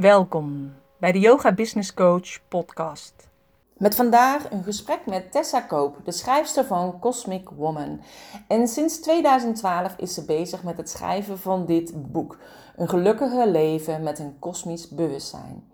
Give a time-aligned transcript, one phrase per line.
[0.00, 3.28] Welkom bij de Yoga Business Coach podcast.
[3.76, 8.00] Met vandaag een gesprek met Tessa Koop, de schrijfster van Cosmic Woman.
[8.48, 12.38] En sinds 2012 is ze bezig met het schrijven van dit boek:
[12.76, 15.64] Een gelukkiger leven met een kosmisch bewustzijn.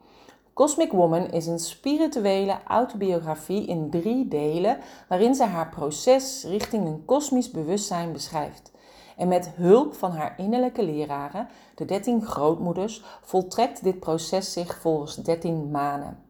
[0.53, 7.05] Cosmic Woman is een spirituele autobiografie in drie delen waarin ze haar proces richting een
[7.05, 8.73] kosmisch bewustzijn beschrijft.
[9.17, 15.17] En met hulp van haar innerlijke leraren, de 13 grootmoeders, voltrekt dit proces zich volgens
[15.17, 16.25] 13 maanden.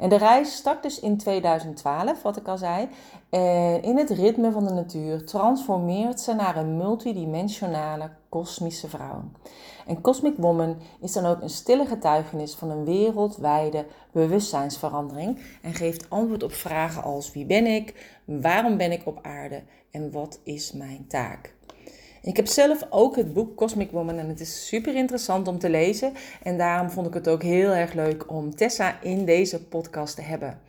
[0.00, 2.88] En de reis start dus in 2012, wat ik al zei.
[3.30, 9.22] En in het ritme van de natuur transformeert ze naar een multidimensionale kosmische vrouw.
[9.86, 16.10] En Cosmic Woman is dan ook een stille getuigenis van een wereldwijde bewustzijnsverandering en geeft
[16.10, 20.72] antwoord op vragen als wie ben ik, waarom ben ik op aarde en wat is
[20.72, 21.54] mijn taak.
[22.22, 25.70] Ik heb zelf ook het boek Cosmic Woman en het is super interessant om te
[25.70, 26.12] lezen.
[26.42, 30.22] En daarom vond ik het ook heel erg leuk om Tessa in deze podcast te
[30.22, 30.60] hebben.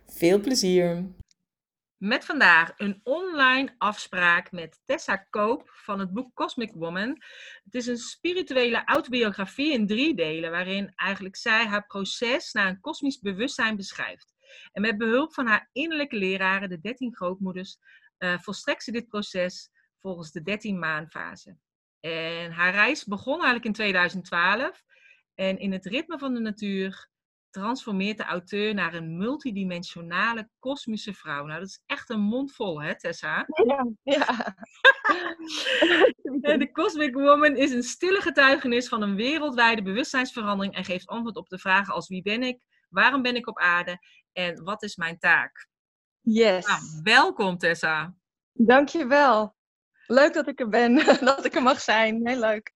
[0.06, 1.04] Veel plezier!
[1.96, 7.22] Met vandaag een online afspraak met Tessa Koop van het boek Cosmic Woman.
[7.64, 12.80] Het is een spirituele autobiografie in drie delen, waarin eigenlijk zij haar proces naar een
[12.80, 14.34] kosmisch bewustzijn beschrijft.
[14.72, 17.78] En met behulp van haar innerlijke leraren, de 13 grootmoeders,
[18.18, 21.56] uh, volstrekt ze dit proces volgens de 13 maandfase.
[22.00, 24.84] En haar reis begon eigenlijk in 2012.
[25.34, 27.08] En in het ritme van de natuur
[27.50, 31.44] transformeert de auteur naar een multidimensionale kosmische vrouw.
[31.44, 33.46] Nou, dat is echt een mond vol, hè, Tessa?
[33.64, 33.86] Ja.
[34.02, 34.56] ja.
[36.58, 41.48] de Cosmic Woman is een stille getuigenis van een wereldwijde bewustzijnsverandering en geeft antwoord op
[41.48, 43.98] de vragen als wie ben ik, waarom ben ik op aarde
[44.32, 45.68] en wat is mijn taak?
[46.28, 46.66] Yes.
[46.66, 48.14] Nou, welkom Tessa.
[48.52, 49.56] Dankjewel.
[50.06, 50.94] Leuk dat ik er ben,
[51.24, 52.26] dat ik er mag zijn.
[52.28, 52.72] Heel leuk.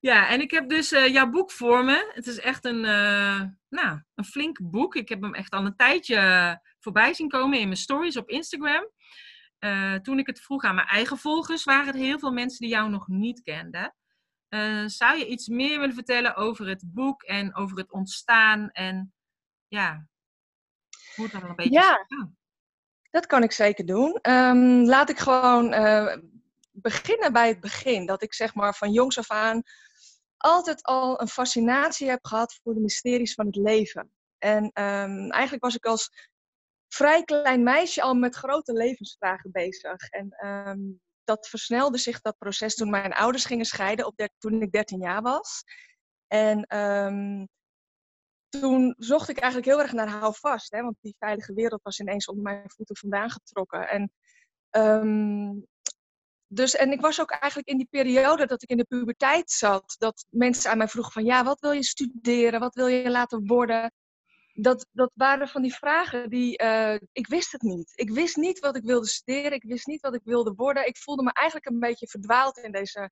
[0.00, 2.10] Ja, en ik heb dus uh, jouw boek voor me.
[2.14, 4.94] Het is echt een, uh, nou, een flink boek.
[4.94, 8.90] Ik heb hem echt al een tijdje voorbij zien komen in mijn stories op Instagram.
[9.58, 12.68] Uh, toen ik het vroeg aan mijn eigen volgers, waren er heel veel mensen die
[12.68, 13.94] jou nog niet kenden.
[14.86, 19.12] zou je iets meer willen vertellen over het boek en over het ontstaan en
[19.68, 20.09] ja,
[21.14, 22.06] hoe het dan een beetje ja.
[23.10, 24.18] Dat kan ik zeker doen.
[24.22, 26.16] Um, laat ik gewoon uh,
[26.70, 28.06] beginnen bij het begin.
[28.06, 29.62] Dat ik zeg maar van jongs af aan
[30.40, 34.12] altijd al een fascinatie heb gehad voor de mysteries van het leven.
[34.38, 36.28] En um, eigenlijk was ik als
[36.88, 40.08] vrij klein meisje al met grote levensvragen bezig.
[40.08, 44.72] En um, dat versnelde zich, dat proces, toen mijn ouders gingen scheiden, op toen ik
[44.72, 45.62] 13 jaar was.
[46.26, 46.66] En
[48.50, 50.72] toen zocht ik eigenlijk heel erg naar houvast.
[50.72, 53.88] Hè, want die veilige wereld was ineens onder mijn voeten vandaan getrokken.
[53.88, 54.12] En,
[54.70, 55.66] um,
[56.46, 59.94] dus, en ik was ook eigenlijk in die periode dat ik in de puberteit zat.
[59.98, 62.60] Dat mensen aan mij vroegen van ja, wat wil je studeren?
[62.60, 63.92] Wat wil je laten worden?
[64.52, 66.62] Dat, dat waren van die vragen die...
[66.62, 67.92] Uh, ik wist het niet.
[67.94, 69.52] Ik wist niet wat ik wilde studeren.
[69.52, 70.86] Ik wist niet wat ik wilde worden.
[70.86, 73.10] Ik voelde me eigenlijk een beetje verdwaald in deze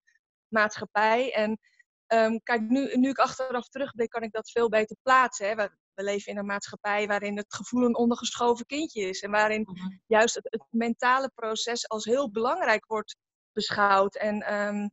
[0.49, 1.33] maatschappij.
[1.35, 1.59] En
[2.09, 5.49] Um, kijk, nu, nu ik achteraf terugblik, kan ik dat veel beter plaatsen.
[5.49, 5.55] Hè.
[5.55, 9.21] We, we, leven in een maatschappij waarin het gevoel een ondergeschoven kindje is.
[9.21, 9.97] En waarin mhm.
[10.07, 13.17] juist het, het, mentale proces als heel belangrijk wordt
[13.53, 14.17] beschouwd.
[14.17, 14.91] En, um,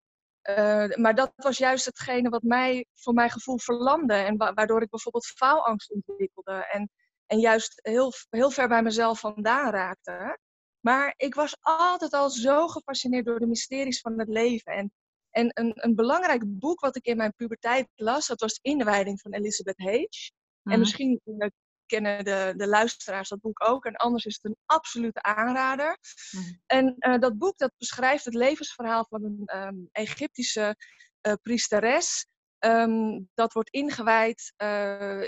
[0.50, 4.14] uh, maar dat was juist hetgene wat mij, voor mijn gevoel, verlamde.
[4.14, 6.68] En wa waardoor ik bijvoorbeeld faalangst ontwikkelde.
[6.72, 6.90] En,
[7.26, 10.38] en juist heel, heel ver bij mezelf vandaan raakte.
[10.80, 14.74] Maar ik was altijd al zo gefascineerd door de mysteries van het leven.
[14.74, 14.92] En
[15.36, 19.34] en een, een belangrijk boek wat ik in mijn puberteit las, dat was Inwijding van
[19.34, 20.32] Elizabeth Hage.
[20.64, 20.80] En mhm.
[20.80, 21.48] misschien uh,
[21.86, 23.86] kennen de, de luisteraars dat boek ook.
[23.86, 25.98] En anders is het een absolute aanrader.
[26.32, 26.54] Mhm.
[26.66, 30.76] En uh, dat boek dat beschrijft het levensverhaal van een um, Egyptische
[31.22, 32.28] uh, priesteres.
[32.60, 34.54] Um, dat wordt ingewijd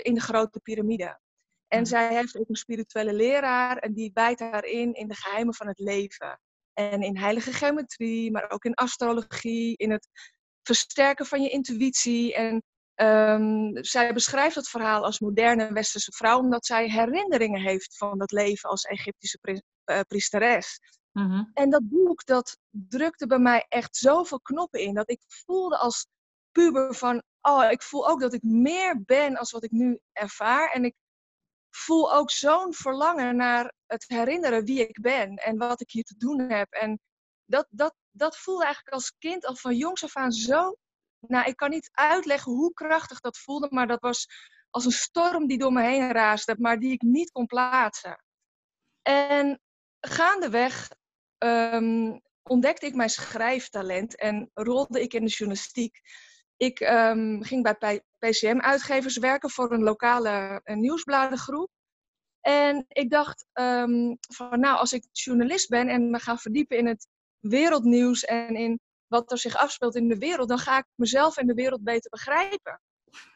[0.02, 1.20] in de grote piramide.
[1.66, 1.88] En mhm.
[1.88, 5.66] zij heeft ook een spirituele leraar en die bijt haar in in de geheimen van
[5.66, 6.40] het leven.
[6.78, 10.08] En in heilige geometrie, maar ook in astrologie, in het
[10.62, 12.34] versterken van je intuïtie.
[12.34, 12.62] En
[12.94, 18.32] um, zij beschrijft het verhaal als moderne westerse vrouw, omdat zij herinneringen heeft van dat
[18.32, 20.80] leven als Egyptische pri uh, priesteres.
[21.12, 21.44] Mhm.
[21.52, 26.06] En dat boek, dat drukte bij mij echt zoveel knoppen in, dat ik voelde als
[26.52, 30.70] puber van, oh, ik voel ook dat ik meer ben als wat ik nu ervaar.
[30.70, 30.94] En ik
[31.78, 36.16] voel ook zo'n verlangen naar het herinneren wie ik ben en wat ik hier te
[36.16, 36.72] doen heb.
[36.72, 37.00] En
[37.44, 40.76] dat, dat, dat voelde eigenlijk als kind al van jongs af aan zo.
[41.20, 44.26] Nou, ik kan niet uitleggen hoe krachtig dat voelde, maar dat was
[44.70, 48.22] als een storm die door me heen raasde, maar die ik niet kon plaatsen.
[49.02, 49.60] En
[50.00, 50.88] gaandeweg
[51.38, 56.00] um, ontdekte ik mijn schrijftalent en rolde ik in de journalistiek.
[56.58, 61.70] Ik um, ging bij PCM-uitgevers werken voor een lokale een nieuwsbladengroep.
[62.40, 66.86] En ik dacht um, van nou, als ik journalist ben en me ga verdiepen in
[66.86, 67.08] het
[67.40, 71.46] wereldnieuws en in wat er zich afspeelt in de wereld, dan ga ik mezelf en
[71.46, 72.80] de wereld beter begrijpen.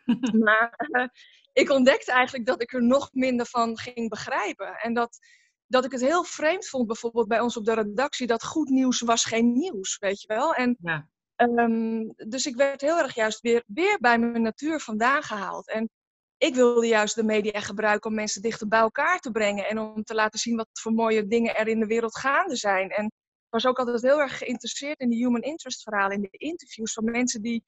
[0.44, 1.08] maar uh,
[1.52, 4.74] ik ontdekte eigenlijk dat ik er nog minder van ging begrijpen.
[4.74, 5.18] En dat,
[5.66, 9.00] dat ik het heel vreemd vond, bijvoorbeeld bij ons op de redactie, dat goed nieuws
[9.00, 10.54] was geen nieuws, weet je wel.
[10.54, 11.08] En, ja.
[11.50, 15.68] Um, dus ik werd heel erg juist weer, weer bij mijn natuur vandaan gehaald.
[15.68, 15.90] En
[16.36, 20.02] ik wilde juist de media gebruiken om mensen dichter bij elkaar te brengen en om
[20.02, 22.90] te laten zien wat voor mooie dingen er in de wereld gaande zijn.
[22.90, 23.12] En ik
[23.48, 27.04] was ook altijd heel erg geïnteresseerd in de human interest verhalen, in de interviews van
[27.04, 27.64] mensen die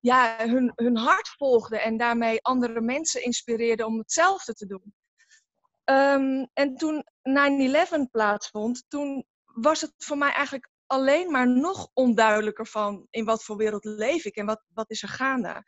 [0.00, 4.94] ja, hun, hun hart volgden en daarmee andere mensen inspireerden om hetzelfde te doen.
[5.84, 7.04] Um, en toen
[8.06, 13.44] 9-11 plaatsvond, toen was het voor mij eigenlijk alleen maar nog onduidelijker van in wat
[13.44, 15.64] voor wereld leef ik en wat, wat is er gaande.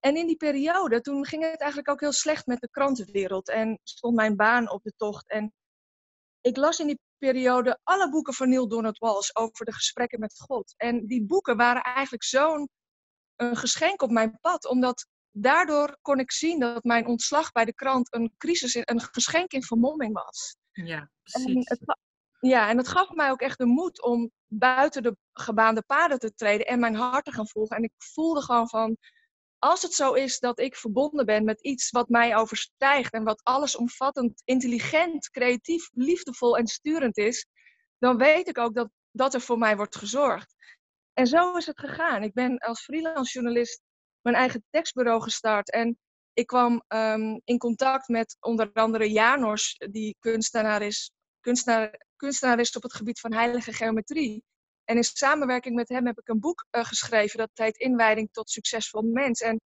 [0.00, 3.80] En in die periode, toen ging het eigenlijk ook heel slecht met de krantenwereld en
[3.82, 5.30] stond mijn baan op de tocht.
[5.30, 5.52] En
[6.40, 10.40] ik las in die periode alle boeken van Neil Donald Walsh over de gesprekken met
[10.40, 10.74] God.
[10.76, 12.68] En die boeken waren eigenlijk zo'n
[13.36, 17.74] een geschenk op mijn pad, omdat daardoor kon ik zien dat mijn ontslag bij de
[17.74, 20.56] krant een crisis, een geschenk in vermomming was.
[20.72, 21.66] Ja, precies.
[21.66, 21.96] En het,
[22.48, 26.34] ja, en het gaf mij ook echt de moed om buiten de gebaande paden te
[26.34, 27.76] treden en mijn hart te gaan volgen.
[27.76, 28.96] En ik voelde gewoon van,
[29.58, 33.40] als het zo is dat ik verbonden ben met iets wat mij overstijgt en wat
[33.42, 37.46] allesomvattend, intelligent, creatief, liefdevol en sturend is,
[37.98, 40.54] dan weet ik ook dat, dat er voor mij wordt gezorgd.
[41.12, 42.22] En zo is het gegaan.
[42.22, 43.82] Ik ben als freelance journalist
[44.20, 45.70] mijn eigen tekstbureau gestart.
[45.70, 45.98] En
[46.32, 52.76] ik kwam um, in contact met onder andere Janors, die kunstenaar is, kunstenaar, kunstenaar is
[52.76, 54.44] op het gebied van heilige geometrie.
[54.84, 58.50] En in samenwerking met hem heb ik een boek uh, geschreven dat heet Inwijding tot
[58.50, 59.40] succesvol mens.
[59.40, 59.60] En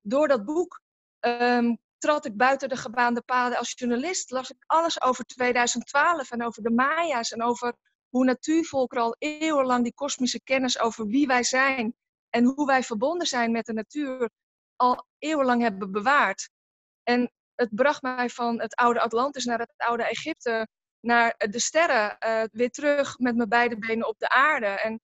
[0.00, 0.80] door dat boek
[1.20, 4.30] um, trad ik buiten de gebaande paden als journalist.
[4.30, 7.74] Las ik alles over 2012 en over de Maya's en over
[8.08, 11.94] hoe natuurvolkeren al eeuwenlang die kosmische kennis over wie wij zijn
[12.30, 14.30] en hoe wij verbonden zijn met de natuur
[14.76, 16.50] al eeuwenlang hebben bewaard.
[17.02, 20.68] En het bracht mij van het oude Atlantis naar het oude Egypte,
[21.06, 24.66] naar de sterren, uh, weer terug met mijn beide benen op de aarde.
[24.66, 25.00] En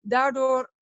[0.00, 0.72] daardoor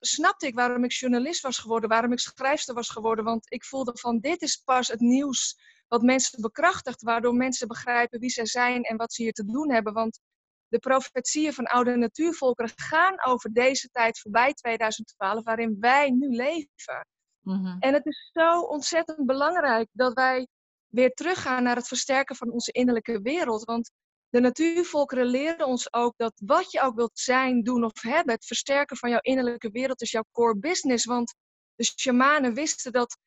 [0.00, 3.24] snapte ik waarom ik journalist was geworden, waarom ik schrijfster was geworden.
[3.24, 5.58] Want ik voelde van dit is pas het nieuws
[5.88, 9.72] wat mensen bekrachtigt, waardoor mensen begrijpen wie zij zijn en wat ze hier te doen
[9.72, 9.92] hebben.
[9.92, 10.20] Want
[10.68, 17.06] de profetieën van oude natuurvolkeren gaan over deze tijd voorbij 2012, waarin wij nu leven.
[17.40, 17.76] Mhm.
[17.78, 20.48] En het is zo ontzettend belangrijk dat wij
[20.94, 23.64] weer teruggaan naar het versterken van onze innerlijke wereld.
[23.64, 23.90] Want
[24.28, 28.46] de natuurvolkeren leren ons ook dat wat je ook wilt zijn, doen of hebben, het
[28.46, 31.04] versterken van jouw innerlijke wereld is jouw core business.
[31.04, 31.34] Want
[31.74, 33.18] de shamanen wisten dat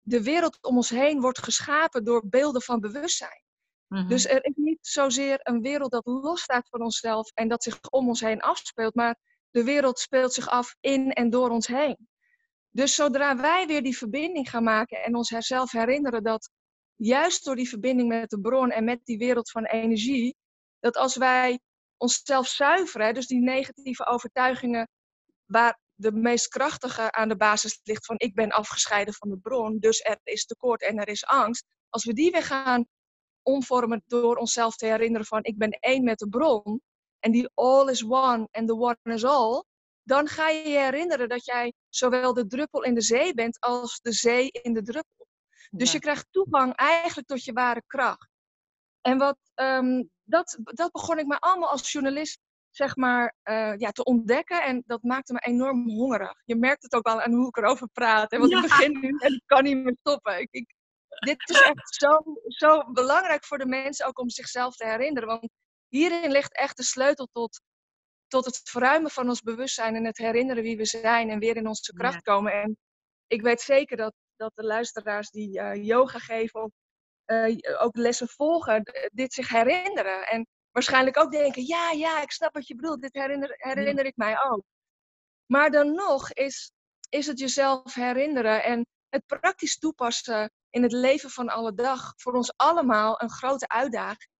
[0.00, 3.42] de wereld om ons heen wordt geschapen door beelden van bewustzijn.
[4.08, 4.34] Dus mhm.
[4.34, 8.20] er is niet zozeer een wereld dat losstaat van onszelf en dat zich om ons
[8.20, 9.16] heen afspeelt, maar
[9.50, 12.08] de wereld speelt zich af in en door ons heen.
[12.70, 16.50] Dus zodra wij weer die verbinding gaan maken en onszelf herinneren dat
[16.96, 20.36] juist door die verbinding met de bron en met die wereld van energie,
[20.80, 21.60] dat als wij
[21.96, 24.88] onszelf zuiveren, dus die negatieve overtuigingen
[25.44, 29.78] waar de meest krachtige aan de basis ligt van ik ben afgescheiden van de bron,
[29.78, 32.86] dus er is tekort en er is angst, als we die weer gaan
[33.42, 36.80] omvormen door onszelf te herinneren van ik ben één met de bron
[37.18, 39.64] en die all is one en the one is all,
[40.02, 44.00] dan ga je je herinneren dat jij zowel de druppel in de zee bent als
[44.00, 45.26] de zee in de druppel.
[45.74, 48.28] Dus je krijgt toegang eigenlijk tot je ware kracht.
[49.00, 52.38] En wat, um, dat, dat begon ik maar allemaal als journalist
[52.70, 54.62] zeg maar, uh, ja, te ontdekken.
[54.62, 56.42] En dat maakte me enorm hongerig.
[56.44, 58.30] Je merkt het ook al aan hoe ik erover praat.
[58.30, 58.38] Hè?
[58.38, 58.56] Want ja.
[58.56, 60.40] ik begin nu en ik kan niet meer stoppen.
[60.40, 60.74] Ik, ik,
[61.08, 65.28] dit is echt zo, zo belangrijk voor de mensen ook om zichzelf te herinneren.
[65.28, 65.48] Want
[65.88, 67.60] hierin ligt echt de sleutel tot,
[68.26, 71.66] tot het verruimen van ons bewustzijn en het herinneren wie we zijn en weer in
[71.66, 72.52] onze kracht komen.
[72.52, 72.76] En
[73.26, 76.70] ik weet zeker dat, dat de luisteraars die uh, yoga geven of
[77.26, 78.82] uh, ook lessen volgen,
[79.12, 80.26] dit zich herinneren.
[80.26, 84.16] En waarschijnlijk ook denken, ja, ja, ik snap wat je bedoelt, dit herinner, herinner ik
[84.16, 84.62] mij ook.
[85.46, 86.72] Maar dan nog is,
[87.08, 92.32] is het jezelf herinneren en het praktisch toepassen in het leven van alle dag voor
[92.32, 94.30] ons allemaal een grote uitdaging.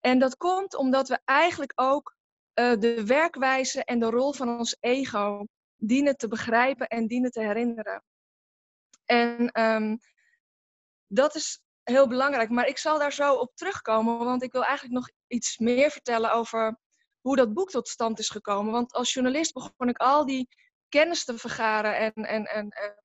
[0.00, 2.16] En dat komt omdat we eigenlijk ook
[2.60, 5.44] uh, de werkwijze en de rol van ons ego
[5.76, 8.02] dienen te begrijpen en dienen te herinneren.
[9.06, 9.98] En um,
[11.06, 12.50] dat is heel belangrijk.
[12.50, 16.32] Maar ik zal daar zo op terugkomen, want ik wil eigenlijk nog iets meer vertellen
[16.32, 16.78] over
[17.20, 18.72] hoe dat boek tot stand is gekomen.
[18.72, 20.48] Want als journalist begon ik al die
[20.88, 21.96] kennis te vergaren.
[21.96, 23.02] En, en, en, en,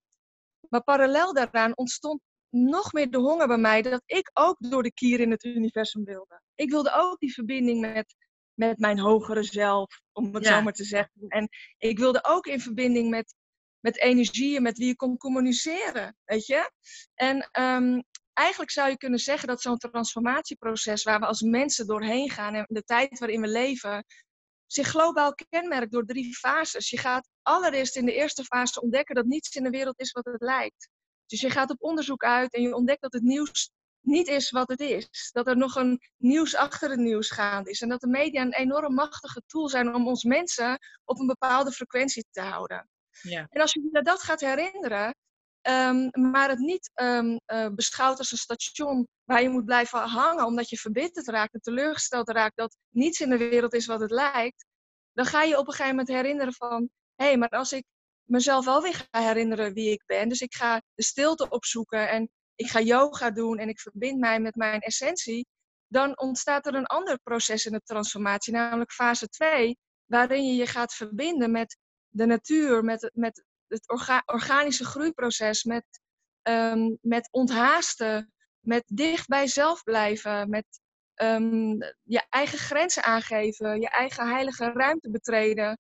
[0.69, 4.93] maar parallel daaraan ontstond nog meer de honger bij mij dat ik ook door de
[4.93, 6.41] kier in het universum wilde.
[6.55, 8.15] Ik wilde ook die verbinding met,
[8.53, 11.27] met mijn hogere zelf, om het zo maar te zeggen.
[11.27, 13.35] En ik wilde ook in verbinding met,
[13.81, 16.71] met energieën, met wie je kon communiceren, weet je.
[17.13, 22.29] En um, eigenlijk zou je kunnen zeggen dat zo'n transformatieproces waar we als mensen doorheen
[22.29, 24.05] gaan en de tijd waarin we leven,
[24.65, 26.89] zich globaal kenmerkt door drie fases.
[26.89, 30.25] Je gaat allereerst in de eerste fase ontdekken dat niets in de wereld is wat
[30.25, 30.89] het lijkt.
[31.25, 33.71] Dus je gaat op onderzoek uit en je ontdekt dat het nieuws
[34.01, 35.29] niet is wat het is.
[35.31, 37.81] Dat er nog een nieuws achter het nieuws gaande is.
[37.81, 41.71] En dat de media een enorm machtige tool zijn om ons mensen op een bepaalde
[41.71, 42.89] frequentie te houden.
[43.21, 43.45] Ja.
[43.49, 45.15] En als je je dat gaat herinneren,
[45.61, 47.39] um, maar het niet um,
[47.75, 52.29] beschouwt als een station waar je moet blijven hangen omdat je verbitterd raakt en teleurgesteld
[52.29, 54.65] raakt dat niets in de wereld is wat het lijkt,
[55.13, 57.85] dan ga je op een gegeven moment herinneren van, hé, hey, maar als ik
[58.23, 62.29] mezelf wel weer ga herinneren wie ik ben, dus ik ga de stilte opzoeken en
[62.55, 65.45] ik ga yoga doen en ik verbind mij met mijn essentie,
[65.87, 70.67] dan ontstaat er een ander proces in de transformatie, namelijk fase 2, waarin je je
[70.67, 71.77] gaat verbinden met
[72.11, 73.89] de natuur, met, met het
[74.25, 75.85] organische groeiproces, met,
[76.43, 80.65] um, met onthaasten, met dicht bij zelf blijven, met
[81.15, 85.79] um, je eigen grenzen aangeven, je eigen heilige ruimte betreden,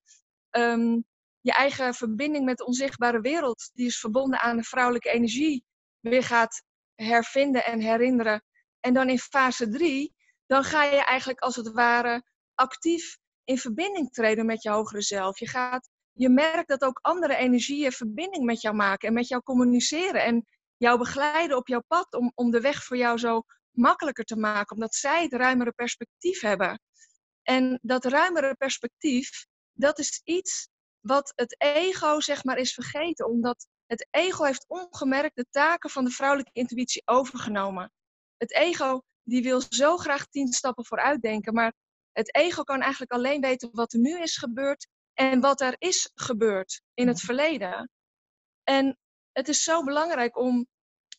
[0.51, 1.05] um,
[1.41, 5.63] je eigen verbinding met de onzichtbare wereld, die is verbonden aan de vrouwelijke energie,
[5.99, 6.63] weer gaat
[6.95, 8.43] hervinden en herinneren.
[8.79, 12.23] En dan in fase 3, dan ga je eigenlijk als het ware
[12.55, 15.39] actief in verbinding treden met je hogere zelf.
[15.39, 19.41] Je gaat je merkt dat ook andere energieën verbinding met jou maken en met jou
[19.41, 20.45] communiceren en
[20.77, 24.75] jou begeleiden op jouw pad om, om de weg voor jou zo makkelijker te maken,
[24.75, 26.81] omdat zij het ruimere perspectief hebben.
[27.43, 33.67] En dat ruimere perspectief, dat is iets wat het ego zeg maar is vergeten, omdat
[33.85, 37.91] het ego heeft ongemerkt de taken van de vrouwelijke intuïtie overgenomen.
[38.37, 41.73] Het ego die wil zo graag tien stappen vooruit denken, maar
[42.11, 44.87] het ego kan eigenlijk alleen weten wat er nu is gebeurd
[45.21, 47.89] en wat er is gebeurd in het verleden.
[48.63, 48.97] En
[49.31, 50.67] het is zo belangrijk om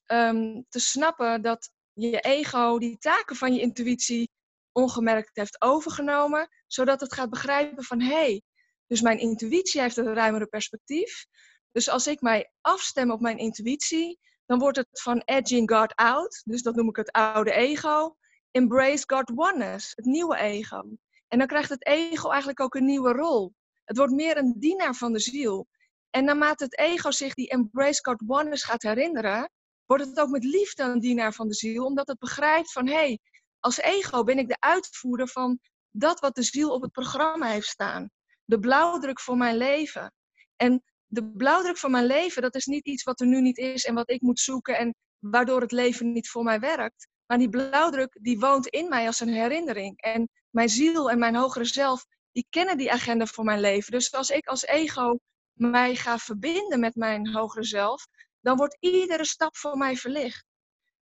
[0.07, 4.31] um, te snappen dat je ego die taken van je intuïtie
[4.73, 8.43] ongemerkt heeft overgenomen, zodat het gaat begrijpen van hé, hey,
[8.87, 11.27] dus mijn intuïtie heeft een ruimere perspectief.
[11.73, 16.43] Dus als ik mij afstem op mijn intuïtie, dan wordt het van edging God out,
[16.45, 18.17] dus dat noem ik het oude ego,
[18.51, 20.83] embrace God oneness, het nieuwe ego.
[21.29, 23.55] En dan krijgt het ego eigenlijk ook een nieuwe rol.
[23.93, 25.67] Het wordt meer een dienaar van de ziel.
[26.11, 29.51] En naarmate het ego zich die Embrace God Oneness gaat herinneren,
[29.87, 32.95] wordt het ook met liefde een dienaar van de ziel, omdat het begrijpt van hé,
[32.95, 33.19] hey,
[33.61, 35.59] als ego ben ik de uitvoerder van
[35.91, 38.11] dat wat de ziel op het programma heeft staan.
[38.45, 40.13] De blauwdruk voor mijn leven.
[40.57, 43.85] En de blauwdruk van mijn leven, dat is niet iets wat er nu niet is
[43.85, 47.09] en wat ik moet zoeken en waardoor het leven niet voor mij werkt.
[47.27, 50.01] Maar die blauwdruk, die woont in mij als een herinnering.
[50.01, 53.93] En mijn ziel en mijn hogere zelf, die kennen die agenda voor mijn leven.
[53.93, 55.19] Dus als ik als ego
[55.53, 58.07] mij ga verbinden met mijn hogere zelf,
[58.41, 60.45] dan wordt iedere stap voor mij verlicht.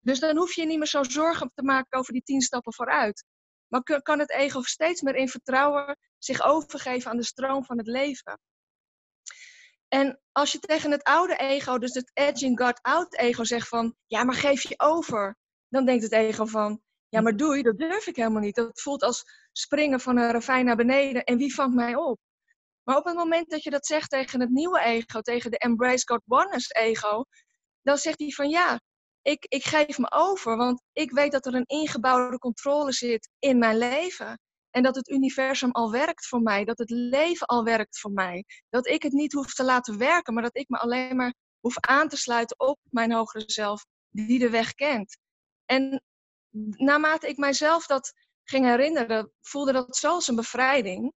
[0.01, 3.25] Dus dan hoef je niet meer zo zorgen te maken over die tien stappen vooruit.
[3.67, 7.87] Maar kan het ego steeds meer in vertrouwen zich overgeven aan de stroom van het
[7.87, 8.41] leven.
[9.89, 13.97] En als je tegen het oude ego, dus het edging God out ego, zegt van,
[14.07, 15.37] ja, maar geef je over.
[15.69, 18.55] Dan denkt het ego van, ja, maar doei, dat durf ik helemaal niet.
[18.55, 22.19] Dat voelt als springen van een ravijn naar beneden en wie vangt mij op?
[22.83, 26.07] Maar op het moment dat je dat zegt tegen het nieuwe ego, tegen de Embrace
[26.07, 27.25] God Oneness ego,
[27.83, 28.81] dan zegt hij van ja,
[29.23, 33.59] ik, ik geef me over, want ik weet dat er een ingebouwde controle zit in
[33.59, 34.41] mijn leven.
[34.71, 38.45] En dat het universum al werkt voor mij, dat het leven al werkt voor mij.
[38.69, 41.79] Dat ik het niet hoef te laten werken, maar dat ik me alleen maar hoef
[41.79, 45.19] aan te sluiten op mijn hogere zelf, die de weg kent.
[45.65, 46.03] En
[46.77, 48.13] naarmate ik mijzelf dat
[48.45, 51.13] ging herinneren, voelde dat zo als een bevrijding.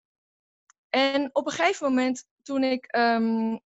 [0.89, 3.63] En op een gegeven moment, toen ik, um,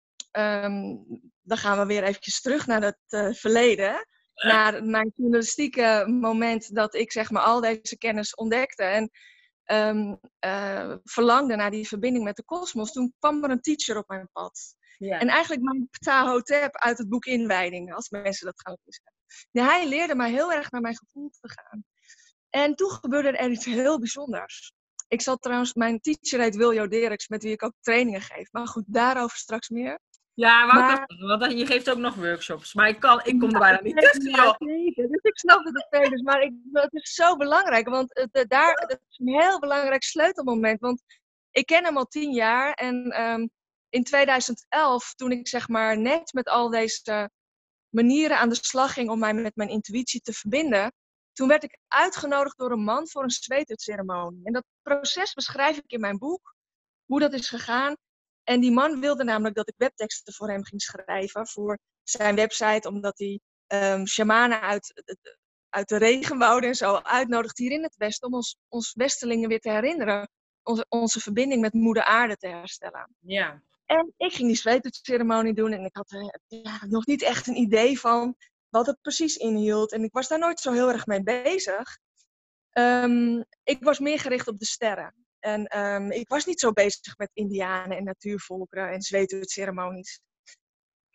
[1.42, 6.94] dan gaan we weer eventjes terug naar het uh, verleden, naar mijn journalistieke moment dat
[6.94, 9.10] ik zeg maar al deze kennis ontdekte en
[9.66, 12.92] um, uh, verlangde naar die verbinding met de kosmos.
[12.92, 14.74] Toen kwam er een teacher op mijn pad.
[14.98, 15.18] Ja.
[15.18, 19.02] En eigenlijk mijn Ptah Hotep uit het boek Inwijding, als mensen dat gaan lezen.
[19.50, 21.84] Hij leerde mij heel erg naar mijn gevoel te gaan.
[22.50, 24.72] En toen gebeurde er iets heel bijzonders.
[25.08, 28.52] Ik zal trouwens, mijn teacher heet Wiljo Derks, met wie ik ook trainingen geef.
[28.52, 30.00] Maar goed, daarover straks meer.
[30.34, 31.06] Ja, maar,
[31.38, 32.74] want je geeft ook nog workshops.
[32.74, 34.56] Maar ik, kan, ik kom er bijna niet tussen, ja,
[34.94, 37.88] Dus ik snap het het dus, maar ik, het is zo belangrijk.
[37.88, 40.80] Want het, daar, het is een heel belangrijk sleutelmoment.
[40.80, 41.02] Want
[41.50, 42.72] ik ken hem al tien jaar.
[42.72, 43.46] En ehm,
[43.88, 47.30] in 2011, toen ik zeg maar net met al deze
[47.92, 50.92] manieren aan de slag ging om mij met mijn intuïtie te verbinden,
[51.32, 54.40] toen werd ik uitgenodigd door een man voor een zweetutceremonie.
[54.44, 56.54] En dat proces beschrijf ik in mijn boek,
[57.04, 57.96] hoe dat is gegaan.
[58.44, 62.88] En die man wilde namelijk dat ik webteksten voor hem ging schrijven voor zijn website,
[62.88, 65.02] omdat hij um, shamanen uit,
[65.68, 69.60] uit de regenwouden en zo uitnodigt hier in het Westen om ons, ons Westelingen weer
[69.60, 70.28] te herinneren,
[70.62, 73.16] onze, onze verbinding met Moeder Aarde te herstellen.
[73.18, 73.62] Ja.
[73.92, 78.00] En ik ging die zweetceremonie doen en ik had ja, nog niet echt een idee
[78.00, 78.36] van
[78.68, 79.92] wat het precies inhield.
[79.92, 81.98] En ik was daar nooit zo heel erg mee bezig.
[82.72, 85.14] Um, ik was meer gericht op de sterren.
[85.38, 90.20] En um, ik was niet zo bezig met indianen en natuurvolkeren en zweetceremonies.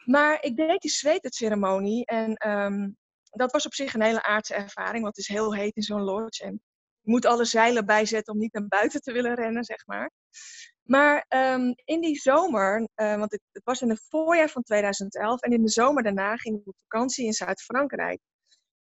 [0.05, 2.97] Maar ik deed die zweetceremonie en um,
[3.29, 6.01] dat was op zich een hele aardse ervaring, want het is heel heet in zo'n
[6.01, 6.43] lodge.
[6.43, 6.61] En
[7.07, 10.11] moet alle zeilen bijzetten om niet naar buiten te willen rennen, zeg maar.
[10.83, 15.51] Maar um, in die zomer, uh, want het, was in het voorjaar van 2011 en
[15.51, 18.19] in de zomer daarna ging ik op vakantie in Zuid-Frankrijk.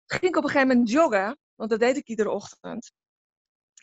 [0.06, 2.92] Ging ik op een gegeven moment joggen, want dat deed ik iedere ochtend.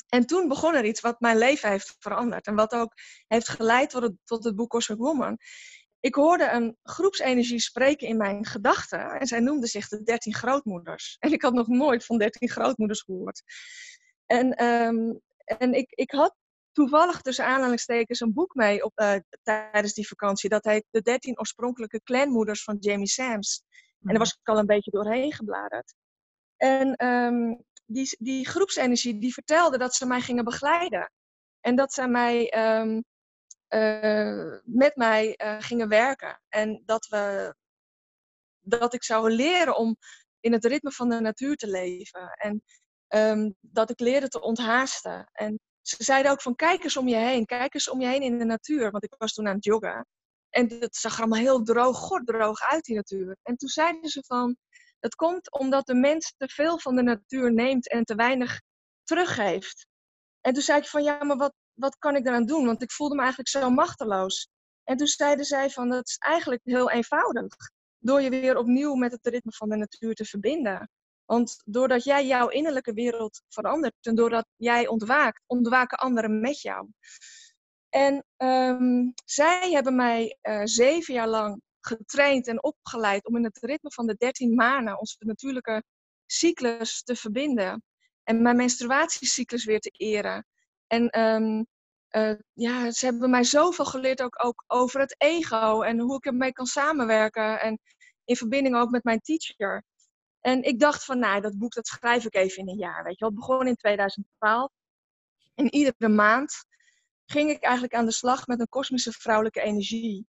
[0.09, 2.93] En toen begon er iets wat mijn leven heeft veranderd en wat ook
[3.27, 5.39] heeft geleid tot het, tot het boek Cosmic Woman.
[6.01, 11.17] Ik hoorde een groepsenergie spreken in mijn gedachten en zij noemde zich de 13 grootmoeders.
[11.19, 13.43] En ik had nog nooit van 13 grootmoeders gehoord.
[14.31, 16.35] En, um, en ik, ik had
[16.73, 20.49] toevallig tussen aanhalingstekens een boek mee op, uh, tijdens die vakantie.
[20.49, 23.63] Dat heet De 13 oorspronkelijke clanmoeders van Jamie Sams.
[23.69, 24.19] En daar mhm.
[24.19, 25.95] was ik al een beetje doorheen gebladerd.
[26.57, 31.13] En um, die, die groepsenergie die vertelde dat ze mij gingen begeleiden.
[31.61, 33.05] En dat ze mij, um,
[33.69, 36.41] uh, met mij uh, gingen werken.
[36.49, 37.55] En dat, we,
[38.61, 39.97] dat ik zou leren om
[40.41, 42.33] in het ritme van de natuur te leven.
[42.33, 42.63] En
[43.15, 45.31] um, dat ik leerde te onthaasten.
[45.33, 47.47] En ze zeiden ook van kijk eens om je heen.
[47.47, 48.91] Kijk eens om je heen in de natuur.
[48.91, 50.07] Want ik was toen aan het joggen.
[50.51, 53.37] En het zag er allemaal heel droog, gorddroog uit, die natuur.
[53.43, 54.57] En toen zeiden ze van,
[55.01, 58.61] het komt omdat de mens te veel van de natuur neemt en te weinig
[59.05, 59.87] teruggeeft.
[60.41, 62.67] En toen zei ik van, ja, maar wat, wat kan ik eraan doen?
[62.67, 64.49] Want ik voelde me eigenlijk zo machteloos.
[64.85, 67.55] En toen zeiden zij van, dat is eigenlijk heel eenvoudig.
[67.99, 70.91] Door je weer opnieuw met het ritme van de natuur te verbinden.
[71.31, 76.89] Want doordat jij jouw innerlijke wereld verandert en doordat jij ontwaakt, ontwaken anderen met jou.
[77.89, 83.59] En um, zij hebben mij uh, zeven jaar lang getraind en opgeleid om in het
[83.59, 85.83] ritme van de dertien maanden onze natuurlijke
[86.27, 87.83] cyclus te verbinden.
[88.23, 90.47] En mijn menstruatiecyclus weer te eren.
[90.87, 91.67] En um,
[92.11, 96.27] uh, ja, ze hebben mij zoveel geleerd ook, ook over het ego en hoe ik
[96.27, 97.61] ermee kan samenwerken.
[97.61, 97.79] En
[98.25, 99.85] in verbinding ook met mijn teacher.
[100.41, 103.05] En ik dacht van, nou, dat boek dat schrijf ik even in een jaar.
[103.05, 104.71] Weet je wel, het begon in 2012.
[105.55, 106.65] En iedere maand
[107.27, 110.27] ging ik eigenlijk aan de slag met een kosmische vrouwelijke energie.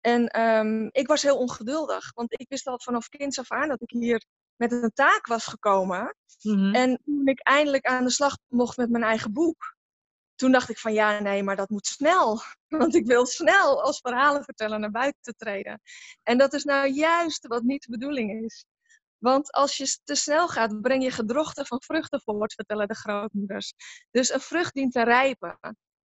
[0.00, 3.82] En um, ik was heel ongeduldig, want ik wist al vanaf kinds af aan dat
[3.82, 4.24] ik hier
[4.56, 6.16] met een taak was gekomen.
[6.42, 6.74] Mm-hmm.
[6.74, 9.76] En toen ik eindelijk aan de slag mocht met mijn eigen boek,
[10.34, 12.40] toen dacht ik van ja, nee, maar dat moet snel.
[12.68, 15.80] Want ik wil snel als verhalenverteller naar buiten treden.
[16.22, 18.64] En dat is nou juist wat niet de bedoeling is.
[19.20, 23.74] Want als je te snel gaat, breng je gedrochten van vruchten voort, vertellen de grootmoeders.
[24.10, 25.58] Dus een vrucht dient te rijpen.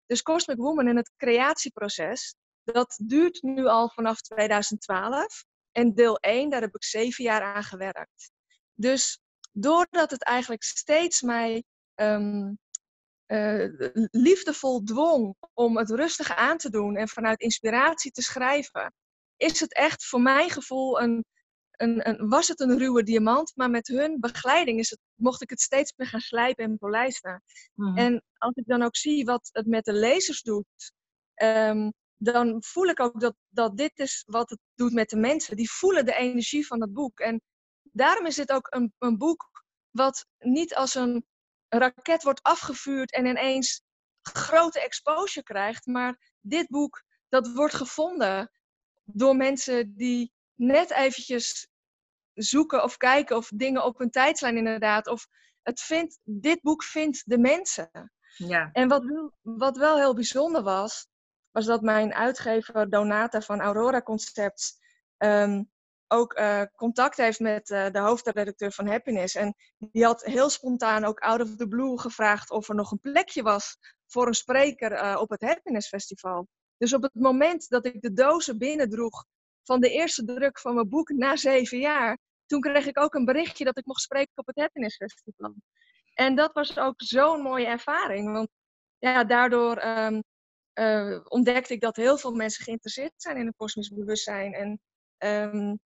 [0.06, 5.46] Dus Cosmic Woman in het creatieproces, dat duurt nu al vanaf 2012.
[5.72, 8.32] En deel 1, daar heb ik zeven jaar aan gewerkt.
[8.74, 9.20] Dus
[9.52, 11.64] doordat het eigenlijk steeds mij
[11.96, 12.58] um,
[13.28, 13.70] uh,
[14.12, 18.94] liefdevol dwong om het rustig aan te doen en vanuit inspiratie te schrijven,
[19.38, 21.26] is het echt voor mijn gevoel een
[21.78, 25.50] een, een, was het een ruwe diamant, maar met hun begeleiding is het, mocht ik
[25.50, 27.44] het steeds meer gaan slijpen en polijsten.
[27.74, 27.98] Mm.
[27.98, 30.94] En als ik dan ook zie wat het met de lezers doet,
[31.44, 35.56] um, dan voel ik ook dat, dat dit is wat het doet met de mensen.
[35.56, 37.20] Die voelen de energie van het boek.
[37.20, 37.42] En
[37.82, 39.50] daarom is dit ook een, een boek
[39.92, 41.26] wat niet als een
[41.70, 43.82] raket wordt afgevuurd en ineens
[44.22, 48.52] grote exposure krijgt, maar dit boek dat wordt gevonden
[49.04, 51.68] door mensen die net eventjes
[52.34, 55.08] zoeken of kijken of dingen op hun tijdslijn inderdaad.
[55.08, 55.28] Of
[55.62, 58.12] het vindt, dit boek vindt de mensen.
[58.36, 58.70] Ja.
[58.72, 61.08] En wat, wat wel heel bijzonder was,
[61.52, 64.78] was dat mijn uitgever Donata van Aurora Concepts
[65.18, 65.70] um,
[66.08, 69.36] ook eh, contact heeft met uh, de hoofdredacteur van Happiness.
[69.36, 73.00] En die had heel spontaan ook out of the blue gevraagd of er nog een
[73.00, 76.48] plekje was voor een spreker uh, op het Happiness Festival.
[76.78, 79.26] Dus op het moment dat ik de dozen binnendroeg
[79.66, 83.26] van de eerste druk van mijn boek na zeven jaar, toen kreeg ik ook een
[83.26, 85.56] berichtje dat ik mocht spreken op het Happiness Festival.
[86.14, 88.32] En dat was ook zo'n mooie ervaring.
[88.32, 88.50] Want
[88.98, 90.24] ja, daardoor um,
[91.24, 94.54] ontdekte ik dat heel veel mensen geïnteresseerd zijn in het kosmisch bewustzijn.
[94.54, 94.80] En
[95.18, 95.80] um,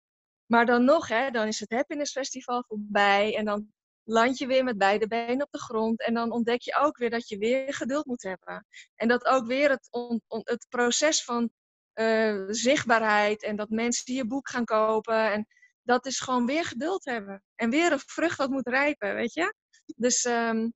[0.47, 4.65] maar dan nog, hè, dan is het Happiness Festival voorbij en dan land je weer
[4.65, 6.03] met beide benen op de grond.
[6.03, 8.67] En dan ontdek je ook weer dat je weer geduld moet hebben.
[8.95, 9.89] En dat ook weer het,
[10.29, 11.51] het proces van
[11.99, 15.33] uh, zichtbaarheid en dat mensen je boek gaan kopen.
[15.33, 15.47] En
[15.83, 17.43] dat is gewoon weer geduld hebben.
[17.55, 19.55] En weer een vrucht dat moet rijpen, weet je?
[19.97, 20.73] Dus, um,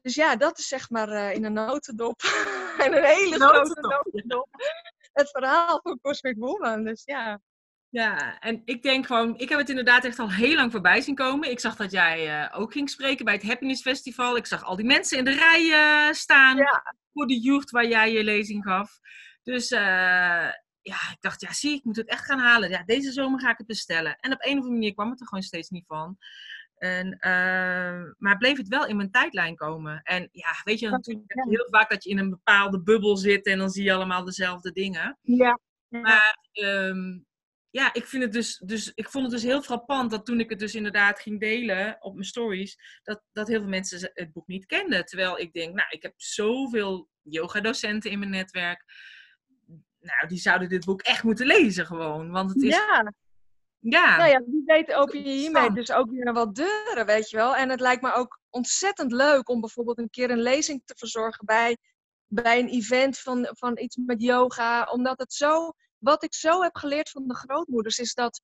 [0.00, 2.20] dus ja, dat is zeg maar uh, in een notendop.
[2.84, 4.48] en een hele grote notendop.
[5.12, 6.84] Het verhaal van Cosmic Woman.
[6.84, 7.40] Dus ja.
[7.88, 11.14] Ja, en ik denk gewoon, ik heb het inderdaad echt al heel lang voorbij zien
[11.14, 11.50] komen.
[11.50, 14.36] Ik zag dat jij uh, ook ging spreken bij het Happiness Festival.
[14.36, 16.58] Ik zag al die mensen in de rij uh, staan
[17.12, 18.98] voor de jeugd waar jij je lezing gaf.
[19.42, 20.48] Dus uh,
[20.86, 22.70] ja, ik dacht, ja zie, ik moet het echt gaan halen.
[22.70, 24.16] Ja, deze zomer ga ik het bestellen.
[24.20, 26.18] En op een of andere manier kwam het er gewoon steeds niet van.
[26.76, 27.16] En,
[28.18, 30.02] maar bleef het wel in mijn tijdlijn komen.
[30.02, 33.58] En ja, weet je, natuurlijk heel vaak dat je in een bepaalde bubbel zit en
[33.58, 35.18] dan zie je allemaal dezelfde dingen.
[35.22, 35.58] Ja.
[35.88, 37.26] Maar um,
[37.70, 40.50] ja, ik, vind het dus, dus, ik vond het dus heel frappant dat toen ik
[40.50, 44.46] het dus inderdaad ging delen op mijn stories, dat, dat heel veel mensen het boek
[44.46, 45.04] niet kenden.
[45.04, 48.84] Terwijl ik denk, nou, ik heb zoveel yoga-docenten in mijn netwerk.
[50.06, 52.30] Nou, die zouden dit boek echt moeten lezen gewoon.
[52.30, 52.74] Want het is...
[52.74, 53.12] Ja.
[53.78, 54.16] Ja.
[54.16, 57.56] Nou ja, wie weet open je hiermee dus ook weer wat deuren, weet je wel.
[57.56, 61.46] En het lijkt me ook ontzettend leuk om bijvoorbeeld een keer een lezing te verzorgen
[61.46, 61.76] bij,
[62.26, 64.84] bij een event van, van iets met yoga.
[64.84, 68.40] Omdat het zo wat ik zo heb geleerd van de grootmoeders is dat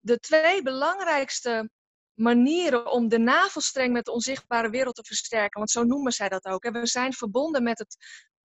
[0.00, 1.70] de twee belangrijkste
[2.14, 6.44] manieren om de navelstreng met de onzichtbare wereld te versterken, want zo noemen zij dat
[6.44, 6.70] ook.
[6.70, 7.96] we zijn verbonden met het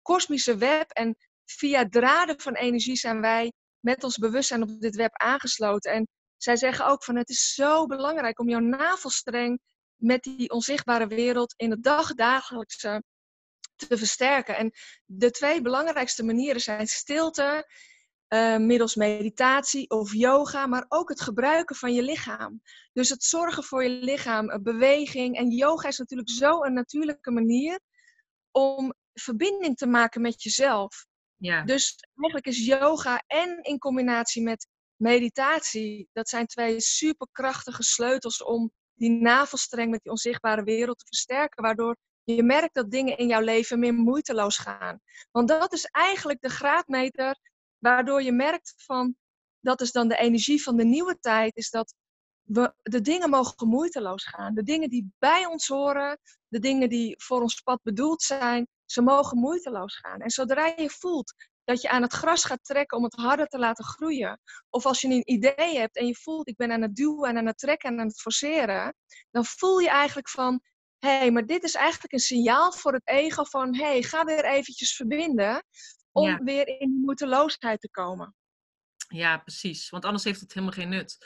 [0.02, 1.16] kosmische web en
[1.58, 5.92] via draden van energie zijn wij met ons bewustzijn op dit web aangesloten.
[5.92, 6.08] En
[6.38, 9.60] zij zeggen ook van het is zo belangrijk om jouw navelstreng
[9.96, 13.04] met die onzichtbare wereld in het dagdagelijkse
[13.76, 14.58] te versterken.
[14.58, 14.72] En
[15.06, 17.68] de twee belangrijkste manieren zijn stilte
[18.30, 22.62] uh, middels meditatie of yoga, maar ook het gebruiken van je lichaam.
[22.94, 25.38] Dus het zorgen voor je lichaam, eh, beweging.
[25.38, 27.80] En yoga is natuurlijk zo een natuurlijke manier
[28.52, 31.08] om verbinding te maken met jezelf.
[31.40, 31.64] Ja.
[31.64, 38.72] Dus eigenlijk is yoga en in combinatie met meditatie, dat zijn twee superkrachtige sleutels om
[38.94, 43.42] die navelstreng met die onzichtbare wereld te versterken, waardoor je merkt dat dingen in jouw
[43.42, 45.00] leven meer moeiteloos gaan.
[45.32, 47.38] Want dat is eigenlijk de graadmeter
[47.80, 49.16] Waardoor je merkt van,
[49.60, 51.96] dat is dan de energie van de nieuwe tijd, is dat
[52.50, 54.54] we, de dingen mogen moeiteloos gaan.
[54.54, 59.02] De dingen die bij ons horen, de dingen die voor ons pad bedoeld zijn, ze
[59.02, 60.20] mogen moeiteloos gaan.
[60.20, 61.34] En zodra je voelt
[61.64, 65.02] dat je aan het gras gaat trekken om het harder te laten groeien, of als
[65.02, 67.58] je een idee hebt en je voelt ik ben aan het duwen en aan het
[67.58, 68.96] trekken en aan het forceren,
[69.32, 70.62] dan voel je eigenlijk van,
[70.98, 74.24] hé, hey, maar dit is eigenlijk een signaal voor het ego van, hé, hey, ga
[74.24, 75.64] weer eventjes verbinden,
[76.12, 78.36] om weer in de moeiteloosheid te komen.
[79.08, 79.90] Ja, precies.
[79.90, 81.18] Want anders heeft het helemaal geen nut.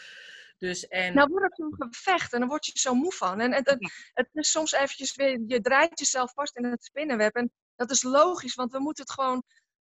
[0.57, 1.13] Dus, en...
[1.13, 3.39] Nou wordt het zo'n gevecht en dan word je zo moe van.
[3.39, 3.77] En het,
[4.13, 7.35] het, is soms eventjes weer, je draait jezelf vast in het spinnenweb.
[7.35, 9.43] En dat is logisch, want we moeten het gewoon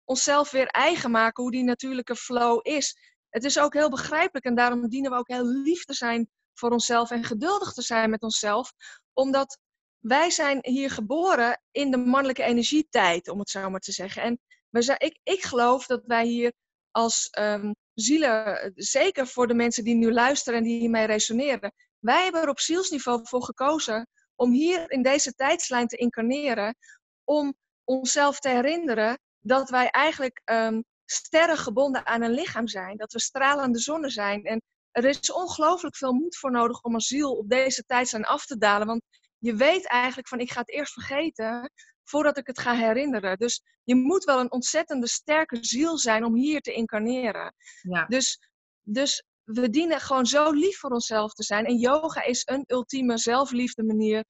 [0.04, 2.96] onszelf weer eigen maken hoe die natuurlijke flow is.
[3.28, 6.70] Het is ook heel begrijpelijk en daarom dienen we ook heel lief te zijn voor
[6.70, 8.72] onszelf en geduldig te zijn met onszelf.
[9.12, 9.58] Omdat
[9.98, 14.22] wij zijn hier geboren in de mannelijke energietijd, om het zo maar te zeggen.
[14.22, 16.52] En we ik, ik geloof dat wij hier
[16.90, 22.22] als um, zielen, zeker voor de mensen die nu luisteren en die hiermee resoneren, wij
[22.22, 26.76] hebben er op zielsniveau voor gekozen om hier in deze tijdslijn te incarneren,
[27.24, 27.54] om
[27.84, 33.20] onszelf te herinneren dat wij eigenlijk um, sterren gebonden aan een lichaam zijn, dat we
[33.20, 34.44] stralende zonnen zijn.
[34.44, 38.46] En er is ongelooflijk veel moed voor nodig om als ziel op deze tijdslijn af
[38.46, 39.02] te dalen, want
[39.38, 41.70] je weet eigenlijk van ik ga het eerst vergeten
[42.04, 43.38] voordat ik het ga herinneren.
[43.38, 47.54] Dus je moet wel een ontzettende sterke ziel zijn om hier te incarneren.
[47.82, 48.04] Ja.
[48.06, 48.38] Dus,
[48.82, 51.64] dus we dienen gewoon zo lief voor onszelf te zijn.
[51.64, 54.24] En yoga is een ultieme zelfliefde manier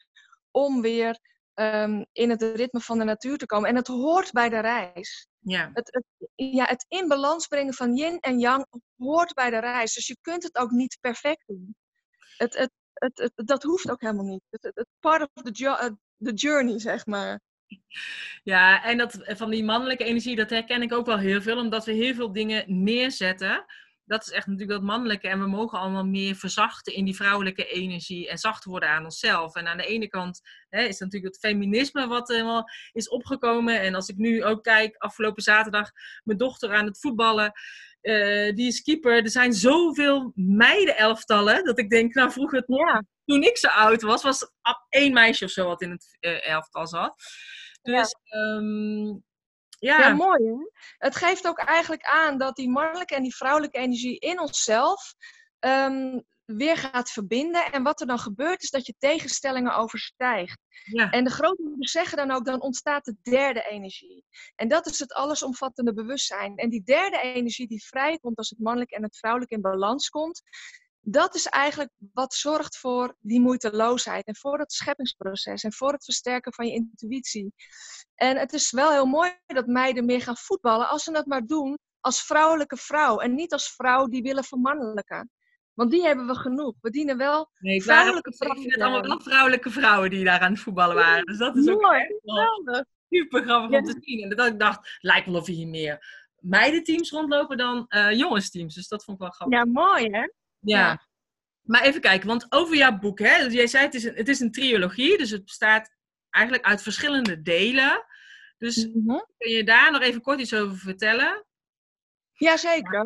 [0.50, 1.18] om weer
[1.54, 3.68] um, in het ritme van de natuur te komen.
[3.68, 5.26] En het hoort bij de reis.
[5.38, 5.70] Ja.
[5.72, 9.94] Het, het, ja, het in balans brengen van yin en yang hoort bij de reis.
[9.94, 11.76] Dus je kunt het ook niet perfect doen.
[12.36, 14.42] Het, het, het, het, dat hoeft ook helemaal niet.
[14.50, 17.40] Het, het, part of the, the journey, zeg maar.
[18.42, 21.84] Ja, en dat, van die mannelijke energie, dat herken ik ook wel heel veel, omdat
[21.84, 23.64] we heel veel dingen neerzetten
[24.06, 25.28] dat is echt natuurlijk dat mannelijke.
[25.28, 28.28] En we mogen allemaal meer verzachten in die vrouwelijke energie.
[28.28, 29.54] En zacht worden aan onszelf.
[29.54, 33.80] En aan de ene kant hè, is natuurlijk het feminisme wat helemaal is opgekomen.
[33.80, 35.90] En als ik nu ook kijk, afgelopen zaterdag,
[36.24, 37.52] mijn dochter aan het voetballen.
[38.02, 39.22] Uh, die is keeper.
[39.22, 41.64] Er zijn zoveel meiden-elftallen.
[41.64, 43.04] Dat ik denk, nou vroeger, ja.
[43.24, 44.50] toen ik zo oud was, was
[44.88, 47.22] één meisje of zo wat in het uh, elftal zat.
[47.84, 48.38] Dus ja.
[48.38, 49.24] Um,
[49.78, 49.98] ja.
[49.98, 50.54] ja, mooi hè?
[50.98, 55.14] Het geeft ook eigenlijk aan dat die mannelijke en die vrouwelijke energie in onszelf
[55.60, 57.72] um, weer gaat verbinden.
[57.72, 60.58] En wat er dan gebeurt is dat je tegenstellingen overstijgt.
[60.84, 61.10] Ja.
[61.10, 64.24] En de grootmoeders zeggen dan ook, dan ontstaat de derde energie.
[64.54, 66.56] En dat is het allesomvattende bewustzijn.
[66.56, 70.42] En die derde energie die vrijkomt als het mannelijk en het vrouwelijk in balans komt,
[71.04, 76.04] dat is eigenlijk wat zorgt voor die moeiteloosheid en voor het scheppingsproces en voor het
[76.04, 77.52] versterken van je intuïtie.
[78.14, 81.46] En het is wel heel mooi dat meiden meer gaan voetballen als ze dat maar
[81.46, 85.30] doen als vrouwelijke vrouw en niet als vrouw die willen vermannelijken.
[85.72, 86.74] Want die hebben we genoeg.
[86.80, 88.62] We dienen wel nee, vrouwelijke vrouwen.
[88.62, 91.24] Ik vind allemaal wel vrouwelijke vrouwen die daar aan het voetballen waren.
[91.24, 92.06] Dus dat is ook mooi,
[93.08, 94.22] super grappig om te zien.
[94.22, 98.74] En dat ik dacht, lijkt wel of hier meer meidenteams rondlopen dan uh, jongensteams.
[98.74, 99.58] Dus dat vond ik wel grappig.
[99.58, 100.28] Ja, mooi hè?
[100.64, 101.06] Ja.
[101.62, 103.38] Maar even kijken, want over jouw boek, hè?
[103.44, 105.90] Dus jij zei het is, een, het is een trilogie, dus het bestaat
[106.30, 108.04] eigenlijk uit verschillende delen.
[108.58, 109.18] Dus mhm.
[109.38, 111.46] kun je daar nog even kort iets over vertellen?
[112.32, 113.04] Jazeker.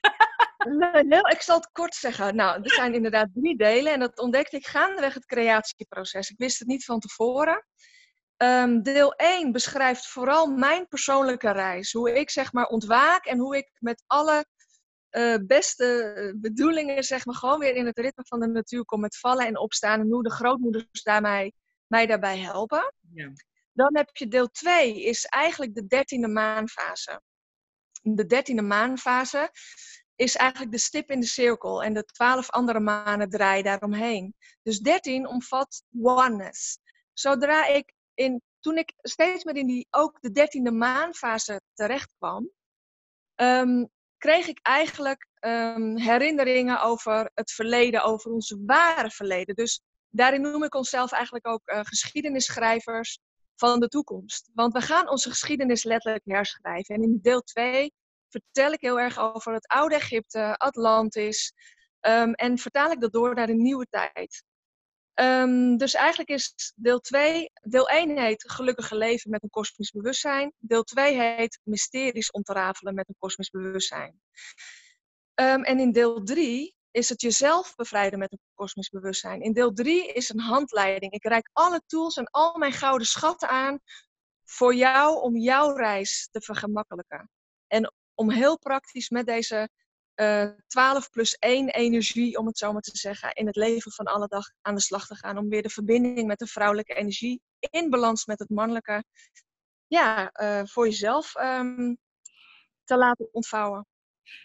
[0.68, 2.36] Nee, ik zal het kort zeggen.
[2.36, 6.30] Nou, er zijn inderdaad drie delen en dat ontdekte ik gaandeweg het creatieproces.
[6.30, 7.66] Ik wist het niet van tevoren.
[8.36, 11.92] Um, deel 1 beschrijft vooral mijn persoonlijke reis.
[11.92, 14.46] Hoe ik zeg maar ontwaak en hoe ik met alle
[15.16, 19.18] uh, beste bedoelingen, zeg maar, gewoon weer in het ritme van de natuur kom met
[19.18, 20.00] vallen en opstaan.
[20.00, 21.54] En hoe de grootmoeders daarmee,
[21.86, 22.94] mij daarbij helpen.
[23.12, 23.32] Ja.
[23.72, 27.22] Dan heb je deel 2, is eigenlijk de dertiende maanfase.
[28.02, 29.50] De dertiende maanfase
[30.14, 34.34] is eigenlijk de stip in de cirkel en de twaalf andere manen draaien daaromheen.
[34.62, 36.78] Dus 13 omvat oneness.
[37.12, 42.50] Zodra ik in, toen ik steeds meer in die, ook de dertiende maanfase terecht kwam,
[43.36, 43.90] um,
[44.26, 49.54] kreeg ik eigenlijk um, herinneringen over het verleden, over ons ware verleden.
[49.54, 53.18] Dus daarin noem ik onszelf eigenlijk ook uh, geschiedenisschrijvers
[53.56, 54.50] van de toekomst.
[54.54, 56.94] Want we gaan onze geschiedenis letterlijk herschrijven.
[56.94, 57.92] En in deel 2
[58.28, 61.52] vertel ik heel erg over het oude Egypte, Atlantis.
[62.00, 64.42] Um, en vertaal ik dat door naar de nieuwe tijd.
[65.20, 70.52] Um, dus eigenlijk is deel 2, deel 1 heet Gelukkige leven met een kosmisch bewustzijn.
[70.58, 74.20] Deel 2 heet Mysteries ontrafelen met een kosmisch bewustzijn.
[75.34, 79.40] Um, en in deel 3 is het jezelf bevrijden met een kosmisch bewustzijn.
[79.40, 81.12] In deel 3 is een handleiding.
[81.12, 83.78] Ik reik alle tools en al mijn gouden schatten aan
[84.44, 87.30] voor jou om jouw reis te vergemakkelijken.
[87.66, 89.68] En om heel praktisch met deze
[90.16, 93.92] uh, eh, 12 plus 1 energie, om het zo maar te zeggen, in het leven
[93.92, 95.38] van alle dag aan de slag te gaan.
[95.38, 99.04] Om weer de verbinding met de vrouwelijke energie in balans met het mannelijke,
[99.86, 101.98] ja, uh, voor jezelf um,
[102.84, 103.86] te laten ontvouwen.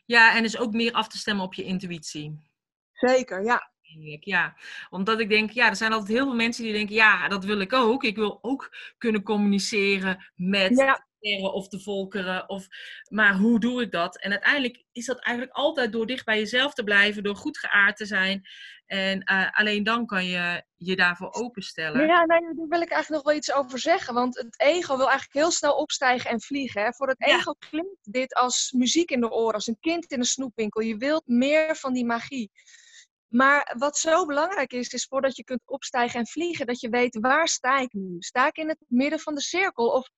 [0.05, 2.39] Ja, en dus ook meer af te stemmen op je intuïtie.
[2.91, 3.69] Zeker, ja.
[4.19, 4.57] Ja,
[4.89, 7.59] omdat ik denk, ja, er zijn altijd heel veel mensen die denken, ja, dat wil
[7.59, 8.03] ik ook.
[8.03, 11.09] Ik wil ook kunnen communiceren met ja
[11.41, 12.49] of de volkeren.
[12.49, 12.67] Of,
[13.09, 14.19] maar hoe doe ik dat?
[14.19, 17.97] En uiteindelijk is dat eigenlijk altijd door dicht bij jezelf te blijven, door goed geaard
[17.97, 18.47] te zijn.
[18.85, 22.07] En uh, alleen dan kan je je daarvoor openstellen.
[22.07, 24.13] Ja, nee, daar wil ik eigenlijk nog wel iets over zeggen.
[24.13, 26.83] Want het ego wil eigenlijk heel snel opstijgen en vliegen.
[26.83, 26.93] Hè?
[26.93, 30.25] Voor het ego klinkt dit als muziek in de oren, als een kind in een
[30.25, 30.81] snoepwinkel.
[30.81, 32.51] Je wilt meer van die magie.
[33.27, 37.17] Maar wat zo belangrijk is, is voordat je kunt opstijgen en vliegen, dat je weet
[37.19, 38.15] waar sta ik nu?
[38.19, 39.87] Sta ik in het midden van de cirkel?
[39.87, 40.09] Of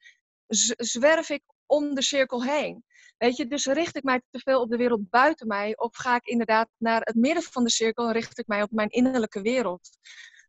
[0.77, 2.83] zwerf ik om de cirkel heen.
[3.17, 6.15] Weet je, dus richt ik mij te veel op de wereld buiten mij, of ga
[6.15, 9.41] ik inderdaad naar het midden van de cirkel en richt ik mij op mijn innerlijke
[9.41, 9.89] wereld.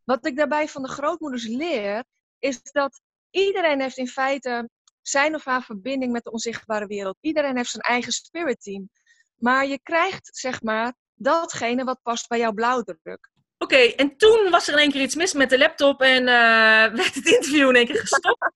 [0.03, 2.03] Wat ik daarbij van de grootmoeders leer,
[2.39, 4.69] is dat iedereen heeft in feite
[5.01, 7.17] zijn of haar verbinding met de onzichtbare wereld.
[7.21, 8.89] Iedereen heeft zijn eigen spirit team.
[9.35, 13.31] Maar je krijgt, zeg maar, datgene wat past bij jouw blauwdruk.
[13.57, 16.27] Oké, en toen was er in één keer iets mis met de laptop en uh,
[17.01, 18.51] werd het interview in één keer gestopt.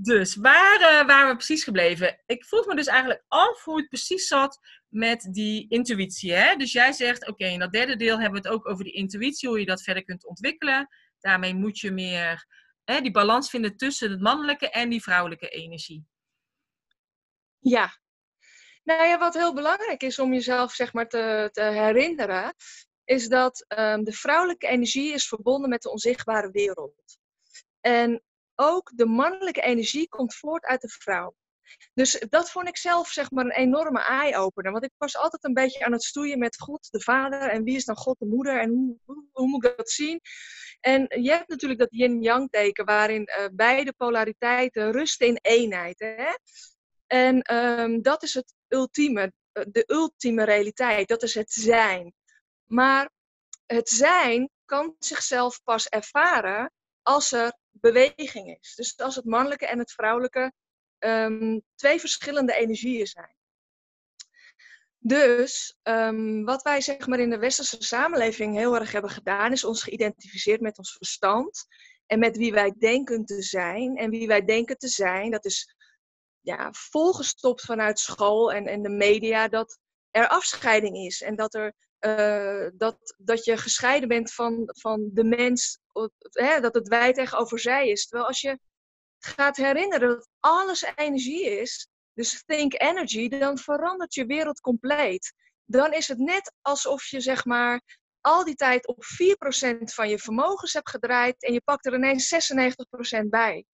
[0.00, 2.22] Dus waar uh, waren we precies gebleven?
[2.26, 4.58] Ik vroeg me dus eigenlijk af hoe het precies zat
[4.88, 6.32] met die intuïtie.
[6.32, 6.56] Hè?
[6.56, 9.48] Dus jij zegt, oké, in dat derde deel hebben we het ook over die intuïtie,
[9.48, 10.88] hoe je dat verder kunt ontwikkelen.
[11.20, 12.46] Daarmee moet je meer
[12.84, 16.06] hè, die balans vinden tussen het mannelijke en die vrouwelijke energie.
[17.58, 17.98] Ja.
[18.84, 22.54] Nou ja, wat heel belangrijk is om jezelf zeg maar te, te herinneren,
[23.04, 27.18] is dat um, de vrouwelijke energie is verbonden met de onzichtbare wereld.
[27.80, 28.22] En
[28.60, 31.34] ook de mannelijke energie komt voort uit de vrouw.
[31.94, 34.72] Dus dat vond ik zelf zeg maar een enorme eye-opener.
[34.72, 37.40] Want ik was altijd een beetje aan het stoeien met God, de vader.
[37.40, 38.60] En wie is dan God, de moeder?
[38.60, 40.20] En hoe, hoe, hoe moet ik dat zien?
[40.80, 45.98] En je hebt natuurlijk dat yin-yang teken waarin uh, beide polariteiten rusten in eenheid.
[45.98, 46.34] Hè?
[47.06, 51.08] En um, dat is het ultieme, eh, de ultieme realiteit.
[51.08, 52.14] Dat is het zijn.
[52.64, 53.10] Maar
[53.66, 58.74] het zijn kan zichzelf pas ervaren als er beweging is.
[58.74, 60.52] Dus als het mannelijke en het vrouwelijke
[60.98, 63.36] um, twee verschillende energieën zijn.
[64.98, 69.64] Dus um, wat wij zeg maar in de westerse samenleving heel erg hebben gedaan, is
[69.64, 71.66] ons geïdentificeerd met ons verstand
[72.06, 73.96] en met wie wij denken te zijn.
[73.96, 75.76] En wie wij denken te zijn, dat is
[76.40, 79.78] ja, volgestopt vanuit school en, en de media, dat
[80.10, 85.24] er afscheiding is en dat, er, uh, dat, dat je gescheiden bent van, van de
[85.24, 85.80] mens,
[86.30, 88.06] hè, dat het wij tegenover zij is.
[88.06, 88.58] Terwijl als je
[89.18, 95.32] gaat herinneren dat alles energie is, dus think energy, dan verandert je wereld compleet.
[95.64, 97.82] Dan is het net alsof je zeg maar
[98.20, 102.34] al die tijd op 4% van je vermogens hebt gedraaid en je pakt er ineens
[103.24, 103.64] 96% bij.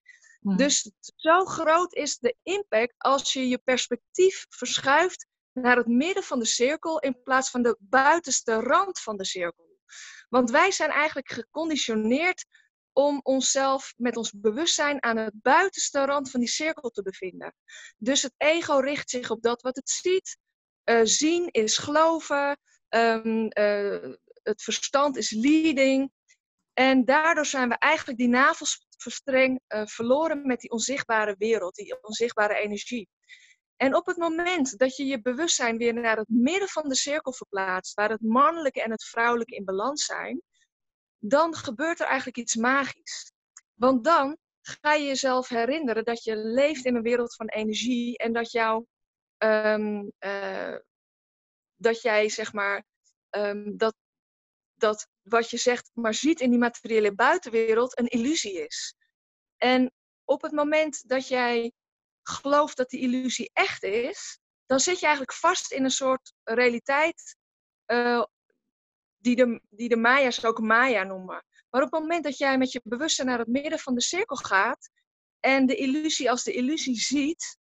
[0.41, 0.57] Hmm.
[0.57, 6.39] Dus zo groot is de impact als je je perspectief verschuift naar het midden van
[6.39, 9.74] de cirkel in plaats van de buitenste rand van de cirkel.
[10.29, 12.47] Want wij zijn eigenlijk geconditioneerd
[12.93, 17.55] om onszelf met ons bewustzijn aan het buitenste rand van die cirkel te bevinden.
[17.97, 20.39] Dus het ego richt zich op dat wat het ziet.
[20.85, 22.59] Uh, zien is geloven.
[22.89, 26.13] Um, uh, het verstand is leading.
[26.73, 32.55] En daardoor zijn we eigenlijk die navelstreng uh, verloren met die onzichtbare wereld, die onzichtbare
[32.55, 33.09] energie.
[33.77, 37.33] En op het moment dat je je bewustzijn weer naar het midden van de cirkel
[37.33, 40.43] verplaatst, waar het mannelijke en het vrouwelijke in balans zijn,
[41.19, 43.33] dan gebeurt er eigenlijk iets magisch.
[43.75, 48.33] Want dan ga je jezelf herinneren dat je leeft in een wereld van energie en
[48.33, 48.85] dat, jou,
[49.39, 50.77] um, uh,
[51.77, 52.85] dat jij zeg maar
[53.31, 53.95] um, dat,
[54.75, 58.95] dat wat je zegt maar ziet in die materiële buitenwereld een illusie is.
[59.57, 59.93] En
[60.25, 61.73] op het moment dat jij
[62.29, 67.37] gelooft dat die illusie echt is, dan zit je eigenlijk vast in een soort realiteit
[67.87, 68.25] uh,
[69.17, 71.45] die de, die de Maya's ook Maya noemen.
[71.71, 74.37] Maar op het moment dat jij met je bewustzijn naar het midden van de cirkel
[74.37, 74.91] gaat
[75.41, 77.59] en de illusie als de illusie ziet,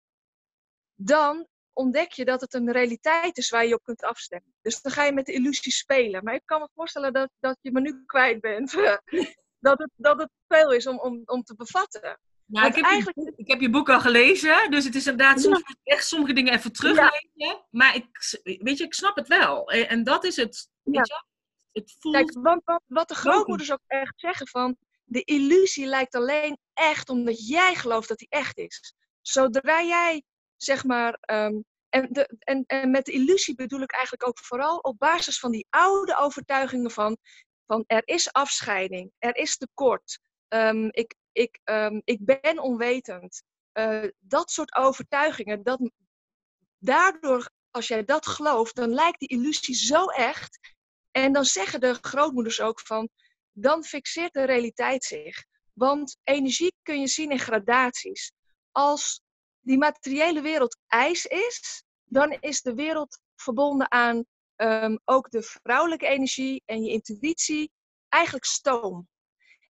[0.95, 4.53] dan ontdek je dat het een realiteit is waar je op kunt afstemmen.
[4.61, 6.23] Dus dan ga je met de illusie spelen.
[6.23, 8.71] Maar ik kan me voorstellen dat, dat je me nu kwijt bent.
[9.59, 12.19] dat, het, dat het veel is om, om, om te bevatten.
[12.53, 13.17] Nou, ik heb, eigenlijk...
[13.17, 16.53] je, ik heb je boek al gelezen, dus het is inderdaad soms echt sommige dingen
[16.53, 17.29] even teruglezen.
[17.33, 17.65] Ja.
[17.69, 18.07] Maar ik,
[18.43, 19.71] weet je, ik snap het wel.
[19.71, 20.69] En dat is het.
[20.83, 21.23] Weet je,
[21.71, 22.15] het voelt...
[22.15, 24.77] Kijk, wat, wat, wat de grootmoeders ook echt zeggen van...
[25.03, 28.93] De illusie lijkt alleen echt omdat jij gelooft dat die echt is.
[29.21, 30.23] Zodra jij,
[30.57, 31.19] zeg maar...
[31.31, 35.39] Um, en, de, en, en met de illusie bedoel ik eigenlijk ook vooral op basis
[35.39, 37.17] van die oude overtuigingen van...
[37.65, 43.43] van er is afscheiding, er is tekort, um, ik, ik, um, ik ben onwetend.
[43.73, 45.91] Uh, dat soort overtuigingen, dat,
[46.77, 50.59] daardoor, als jij dat gelooft, dan lijkt die illusie zo echt
[51.11, 53.09] en dan zeggen de grootmoeders ook van,
[53.51, 55.45] dan fixeert de realiteit zich.
[55.73, 58.31] Want energie kun je zien in gradaties.
[58.71, 59.21] Als
[59.59, 66.07] die materiële wereld ijs is, dan is de wereld verbonden aan um, ook de vrouwelijke
[66.07, 67.71] energie en je intuïtie,
[68.09, 69.07] eigenlijk stoom.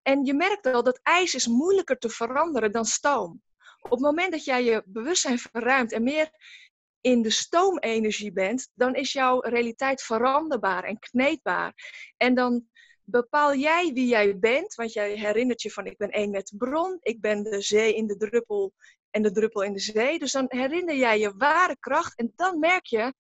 [0.04, 3.42] En je merkt wel dat ijs is moeilijker te veranderen dan stoom.
[3.82, 6.30] Op het moment dat jij je bewustzijn verruimt en meer
[7.02, 11.74] in de stoomenergie bent, dan is jouw realiteit veranderbaar en kneedbaar.
[12.18, 12.68] En dan
[13.04, 16.58] bepaal jij wie jij bent, want jij herinnert je van ik ben één met de
[16.58, 18.74] bron, ik ben de zee in de druppel
[19.10, 20.20] en de druppel in de zee.
[20.20, 23.14] Dus dan herinner jij je ware kracht en dan merk je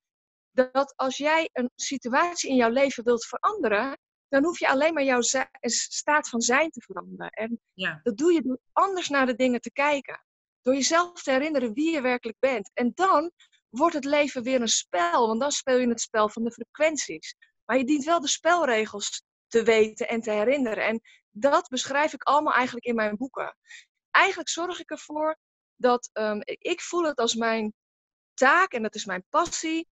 [0.51, 3.97] dat als jij een situatie in jouw leven wilt veranderen,
[4.33, 5.21] dan hoef je alleen maar jouw
[5.61, 7.29] staat van zijn te veranderen.
[7.29, 7.99] En ja.
[8.03, 10.25] dat doe je door anders naar de dingen te kijken.
[10.61, 12.71] Door jezelf te herinneren wie je werkelijk bent.
[12.73, 13.31] En dan
[13.69, 15.27] wordt het leven weer een spel.
[15.27, 17.35] Want dan speel je het spel van de frequenties.
[17.65, 20.85] Maar je dient wel de spelregels te weten en te herinneren.
[20.85, 23.57] En dat beschrijf ik allemaal eigenlijk in mijn boeken.
[24.11, 25.37] Eigenlijk zorg ik ervoor
[25.75, 27.73] dat um, ik voel het als mijn
[28.33, 29.87] taak en dat is mijn passie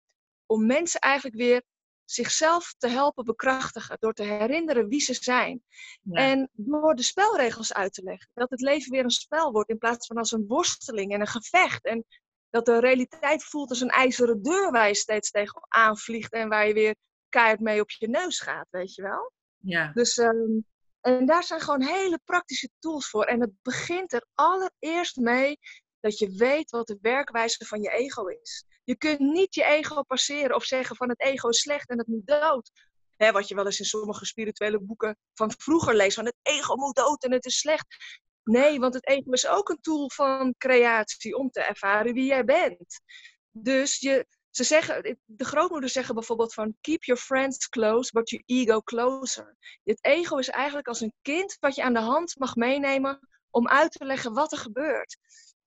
[0.46, 1.64] om mensen eigenlijk weer
[2.12, 5.64] zichzelf te helpen bekrachtigen door te herinneren wie ze zijn.
[6.12, 8.30] En door de spelregels uit te leggen.
[8.34, 11.28] Dat het leven weer een spel wordt in plaats van als een worsteling en een
[11.28, 11.86] gevecht.
[11.86, 12.06] En
[12.50, 16.68] dat de realiteit voelt als een ijzeren deur waar je steeds tegen aanvliegt en waar
[16.68, 16.96] je weer
[17.30, 19.32] keihard mee op je neus gaat, weet je wel?
[19.58, 19.92] Ja.
[19.94, 20.66] Dus, um,
[21.02, 23.24] en daar zijn gewoon hele praktische tools voor.
[23.24, 25.60] En het begint er allereerst mee
[26.00, 28.66] dat je weet wat de werkwijze van je ego is.
[28.84, 32.08] Je kunt niet je ego passeren of zeggen van het ego is slecht en het
[32.08, 32.72] moet dood.
[33.18, 36.96] Wat je wel eens in sommige spirituele boeken van vroeger leest, van het ego moet
[36.96, 37.86] dood en het is slecht.
[38.44, 42.46] Nee, want het ego is ook een tool van creatie om te ervaren wie jij
[42.46, 43.02] bent.
[43.52, 48.44] Dus je, ze zeggen, de grootmoeders zeggen bijvoorbeeld van keep your friends close, but your
[48.46, 49.58] ego closer.
[49.84, 53.20] Het ego is eigenlijk als een kind wat je aan de hand mag meenemen
[53.50, 55.18] om uit te leggen wat er gebeurt.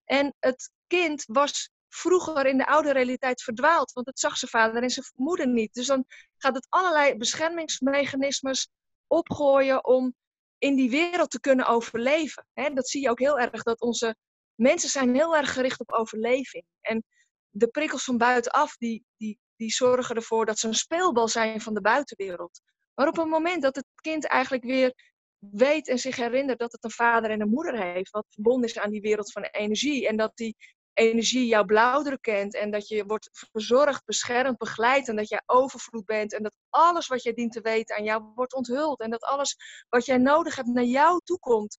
[0.05, 4.83] En het kind was vroeger in de oude realiteit verdwaald, want het zag zijn vader
[4.83, 5.75] en zijn moeder niet.
[5.75, 6.05] Dus dan
[6.37, 8.69] gaat het allerlei beschermingsmechanismes
[9.07, 10.15] opgooien om
[10.59, 12.47] in die wereld te kunnen overleven.
[12.75, 14.17] dat zie je ook heel erg, dat onze
[14.55, 16.65] mensen zijn heel erg gericht op overleving.
[16.81, 17.05] En
[17.51, 21.75] de prikkels van buitenaf, die, die, die zorgen ervoor dat ze een speelbal zijn van
[21.75, 22.61] de buitenwereld.
[22.95, 24.95] Maar op het moment dat het kind eigenlijk weer
[25.39, 28.79] weet en zich herinnert dat het een vader en een moeder heeft, wat verbonden is
[28.79, 30.57] aan die wereld van energie, en dat die
[30.95, 36.05] energie jouw blauwdruk kent, en dat je wordt verzorgd, beschermd, begeleid, en dat jij overvloed
[36.05, 39.23] bent, en dat alles wat jij dient te weten aan jou wordt onthuld, en dat
[39.23, 39.57] alles
[39.89, 41.79] wat jij nodig hebt naar jou toe komt,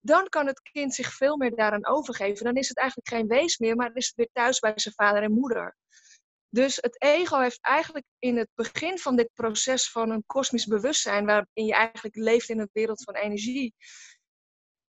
[0.00, 2.44] dan kan het kind zich veel meer daaraan overgeven.
[2.44, 4.94] Dan is het eigenlijk geen wees meer, maar dan is het weer thuis bij zijn
[4.94, 5.76] vader en moeder.
[6.48, 11.26] Dus het ego heeft eigenlijk in het begin van dit proces van een kosmisch bewustzijn,
[11.26, 13.74] waarin je eigenlijk leeft in een wereld van energie,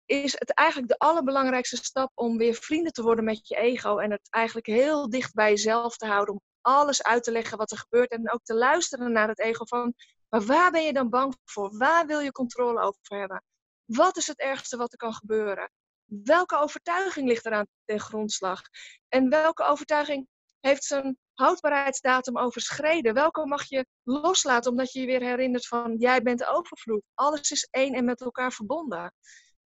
[0.05, 4.11] is het eigenlijk de allerbelangrijkste stap om weer vrienden te worden met je ego en
[4.11, 7.77] het eigenlijk heel dicht bij jezelf te houden, om alles uit te leggen wat er
[7.77, 9.93] gebeurt en ook te luisteren naar het ego van,
[10.29, 11.77] maar waar ben je dan bang voor?
[11.77, 13.43] Waar wil je controle over hebben?
[13.85, 15.71] Wat is het ergste wat er kan gebeuren?
[16.05, 18.61] Welke overtuiging ligt eraan ten grondslag?
[19.07, 20.27] En welke overtuiging
[20.59, 23.13] heeft zijn houdbaarheidsdatum overschreden?
[23.13, 27.03] Welke mag je loslaten omdat je je weer herinnert van jij bent overvloed?
[27.13, 29.13] Alles is één en met elkaar verbonden.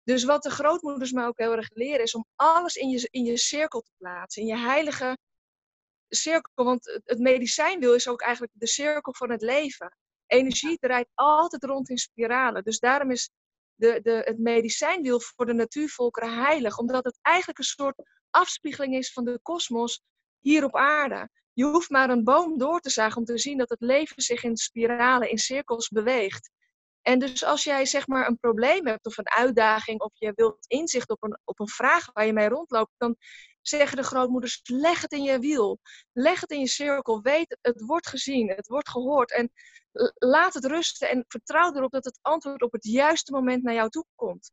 [0.08, 3.26] Dus wat de grootmoeders mij ook heel erg leren is om alles in je, in
[3.26, 5.18] je cirkel te plaatsen, in je heilige
[6.10, 6.64] cirkel.
[6.64, 9.98] Want het medicijnwiel is ook eigenlijk de cirkel van het leven.
[10.28, 12.64] Energie draait altijd rond in spiralen.
[12.64, 13.30] Dus daarom is
[13.76, 16.78] de, de, het medicijnwiel voor de natuurvolkeren heilig.
[16.78, 20.02] Omdat het eigenlijk een soort afspiegeling is van de kosmos
[20.40, 21.30] hier op aarde.
[21.54, 24.44] Je hoeft maar een boom door te zagen om te zien dat het leven zich
[24.44, 26.50] in spiralen, in cirkels beweegt.
[27.08, 30.66] En dus als jij zeg maar een probleem hebt of een uitdaging of je wilt
[30.68, 33.16] inzicht op een, op een vraag waar je mee rondloopt, dan
[33.62, 35.80] zeggen de grootmoeders, leg het in je wiel.
[36.14, 37.22] Leg het in je cirkel.
[37.22, 39.32] Weet, het wordt gezien, het wordt gehoord.
[39.32, 39.52] En
[40.16, 43.90] laat het rusten en vertrouw erop dat het antwoord op het juiste moment naar jou
[43.90, 44.52] toe komt.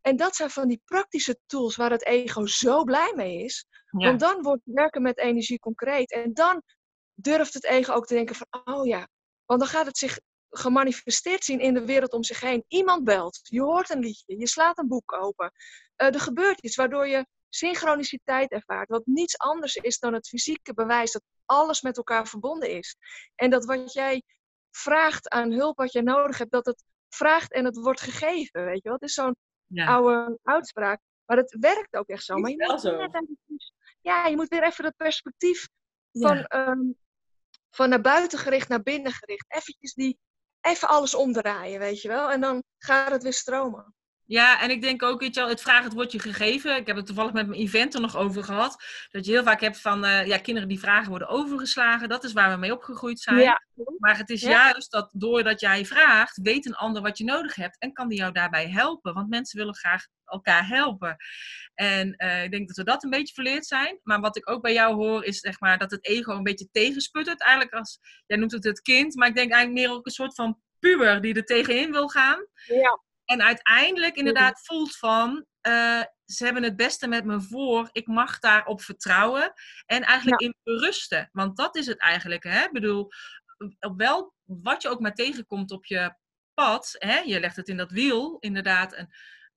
[0.00, 3.66] En dat zijn van die praktische tools waar het ego zo blij mee is.
[3.90, 6.12] Want dan wordt werken met energie concreet.
[6.12, 6.62] En dan
[7.14, 9.08] durft het ego ook te denken van, oh ja,
[9.44, 10.18] want dan gaat het zich
[10.50, 12.64] gemanifesteerd zien in de wereld om zich heen.
[12.68, 15.52] Iemand belt, je hoort een liedje, je slaat een boek open.
[15.96, 18.88] Uh, er gebeurt iets waardoor je synchroniciteit ervaart.
[18.88, 22.96] Wat niets anders is dan het fysieke bewijs dat alles met elkaar verbonden is.
[23.34, 24.22] En dat wat jij
[24.70, 28.64] vraagt aan hulp, wat jij nodig hebt, dat het vraagt en het wordt gegeven.
[28.64, 28.92] Weet je wel?
[28.92, 29.36] Het is zo'n
[29.74, 31.00] oude uitspraak.
[31.24, 32.36] Maar het werkt ook echt zo.
[32.36, 33.08] Maar je moet zo.
[34.00, 35.68] ja, je moet weer even het perspectief
[36.12, 36.80] van, ehm,
[37.70, 39.46] van naar buiten gericht naar binnen gericht.
[39.48, 40.18] Eventjes die,
[40.66, 42.30] even alles omdraaien, weet je wel.
[42.30, 43.94] En dan gaat het weer stromen.
[44.26, 46.76] Ja, en ik denk ook, weet je wel, het vragen het wordt je gegeven.
[46.76, 48.84] Ik heb het toevallig met mijn event er nog over gehad.
[49.10, 52.08] Dat je heel vaak hebt van, uh, ja, kinderen die vragen worden overgeslagen.
[52.08, 53.38] Dat is waar we mee opgegroeid zijn.
[53.38, 53.62] Ja.
[53.98, 57.78] Maar het is juist dat doordat jij vraagt, weet een ander wat je nodig hebt.
[57.78, 59.14] En kan die jou daarbij helpen.
[59.14, 61.16] Want mensen willen graag elkaar helpen.
[61.74, 64.00] En uh, ik denk dat we dat een beetje verleerd zijn.
[64.02, 66.68] Maar wat ik ook bij jou hoor, is zeg maar dat het ego een beetje
[66.72, 67.42] tegensputtert.
[67.42, 69.14] Eigenlijk als, jij noemt het het kind.
[69.14, 72.46] Maar ik denk eigenlijk meer ook een soort van puber die er tegenin wil gaan.
[72.66, 73.04] Ja.
[73.26, 78.38] En uiteindelijk inderdaad voelt van, uh, ze hebben het beste met me voor, ik mag
[78.38, 79.52] daarop vertrouwen
[79.86, 81.28] en eigenlijk in berusten.
[81.32, 82.64] Want dat is het eigenlijk, hè?
[82.64, 83.08] Ik bedoel,
[83.96, 86.14] wel wat je ook maar tegenkomt op je
[86.54, 87.18] pad, hè?
[87.18, 89.08] je legt het in dat wiel, inderdaad, en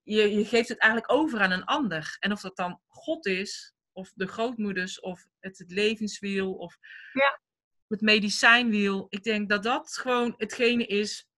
[0.04, 2.18] je, je geeft het eigenlijk over aan een ander.
[2.20, 6.78] En of dat dan God is, of de grootmoeders, of het, het levenswiel, of
[7.14, 7.42] ja.
[7.88, 9.06] het medicijnwiel.
[9.10, 11.29] Ik denk dat dat gewoon hetgene is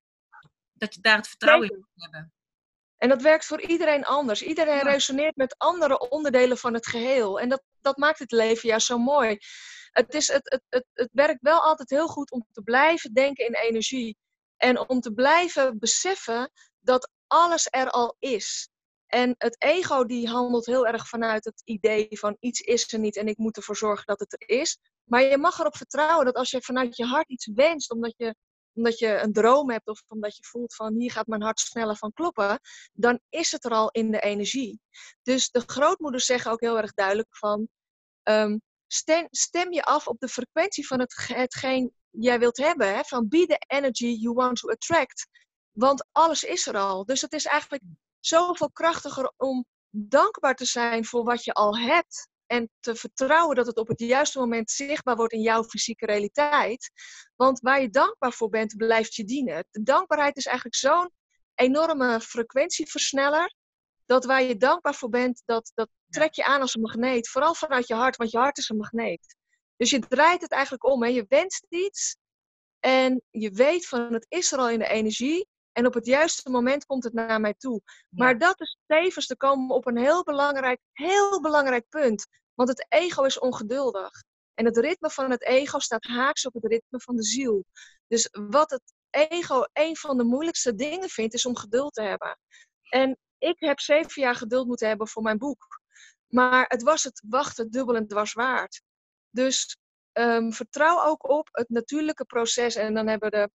[0.82, 2.34] dat je daar het vertrouwen in moet hebben.
[2.98, 4.42] En dat werkt voor iedereen anders.
[4.42, 7.40] Iedereen resoneert met andere onderdelen van het geheel.
[7.40, 9.38] En dat, dat maakt het leven juist zo mooi.
[9.92, 13.46] Het, is, het, het, het, het werkt wel altijd heel goed om te blijven denken
[13.46, 14.18] in energie.
[14.58, 18.70] En om te blijven beseffen dat alles er al is.
[19.08, 23.16] En het ego die handelt heel erg vanuit het idee van iets is er niet
[23.16, 24.78] en ik moet ervoor zorgen dat het er is.
[25.04, 28.36] Maar je mag erop vertrouwen dat als je vanuit je hart iets wenst, omdat je
[28.74, 31.98] omdat je een droom hebt of omdat je voelt van hier gaat mijn hart sneller
[31.98, 32.60] van kloppen,
[32.94, 34.80] dan is het er al in de energie.
[35.22, 37.68] Dus de grootmoeders zeggen ook heel erg duidelijk van
[38.24, 38.58] ehm,
[38.88, 42.96] stem, stem, je af op de frequentie van het, hetgeen jij wilt hebben.
[42.96, 43.04] Hè?
[43.04, 45.28] Van be the energy you want to attract.
[45.72, 47.06] Want alles is er al.
[47.06, 47.84] Dus het is eigenlijk
[48.20, 52.28] zoveel krachtiger om dankbaar te zijn voor wat je al hebt.
[52.52, 56.92] En te vertrouwen dat het op het juiste moment zichtbaar wordt in jouw fysieke realiteit.
[57.36, 59.66] Want waar je dankbaar voor bent, blijft je dienen.
[59.72, 61.12] De dankbaarheid is eigenlijk zo'n
[61.56, 63.54] enorme frequentieversneller.
[64.06, 67.30] Dat waar je dankbaar voor bent, dat, dat trek je aan als een magneet.
[67.30, 69.36] Vooral vanuit je hart, want je hart is een magneet.
[69.78, 71.04] Dus je draait het eigenlijk om.
[71.04, 71.10] Hè.
[71.10, 72.16] Je wenst iets
[72.80, 75.48] en je weet van het is er al in de energie.
[75.72, 77.82] En op het juiste moment komt het naar mij toe.
[78.10, 82.28] Maar dat is tevens te komen op een heel belangrijk, heel belangrijk punt.
[82.62, 84.24] Want het ego is ongeduldig.
[84.54, 87.66] En het ritme van het ego staat haaks op het ritme van de ziel.
[88.08, 92.38] Dus wat het ego een van de moeilijkste dingen vindt, is om geduld te hebben.
[92.90, 95.82] En ik heb zeven jaar geduld moeten hebben voor mijn boek.
[96.28, 98.82] Maar het was het wachten dubbel en dwars waard.
[99.30, 99.78] Dus
[100.14, 102.76] um, vertrouw ook op het natuurlijke proces.
[102.76, 103.50] En dan hebben de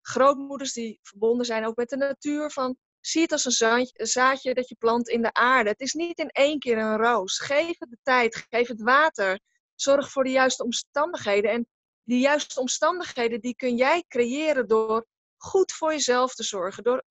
[0.00, 2.50] grootmoeders die verbonden zijn ook met de natuur.
[2.50, 5.70] Van, zie het als een zaadje dat je plant in de aarde.
[5.70, 7.38] Het is niet in één keer een roos.
[7.38, 9.40] Geef het de tijd, geef het water.
[9.74, 11.50] Zorg voor de juiste omstandigheden.
[11.50, 11.68] En
[12.04, 16.82] die juiste omstandigheden die kun jij creëren door goed voor jezelf te zorgen.
[16.82, 17.04] Door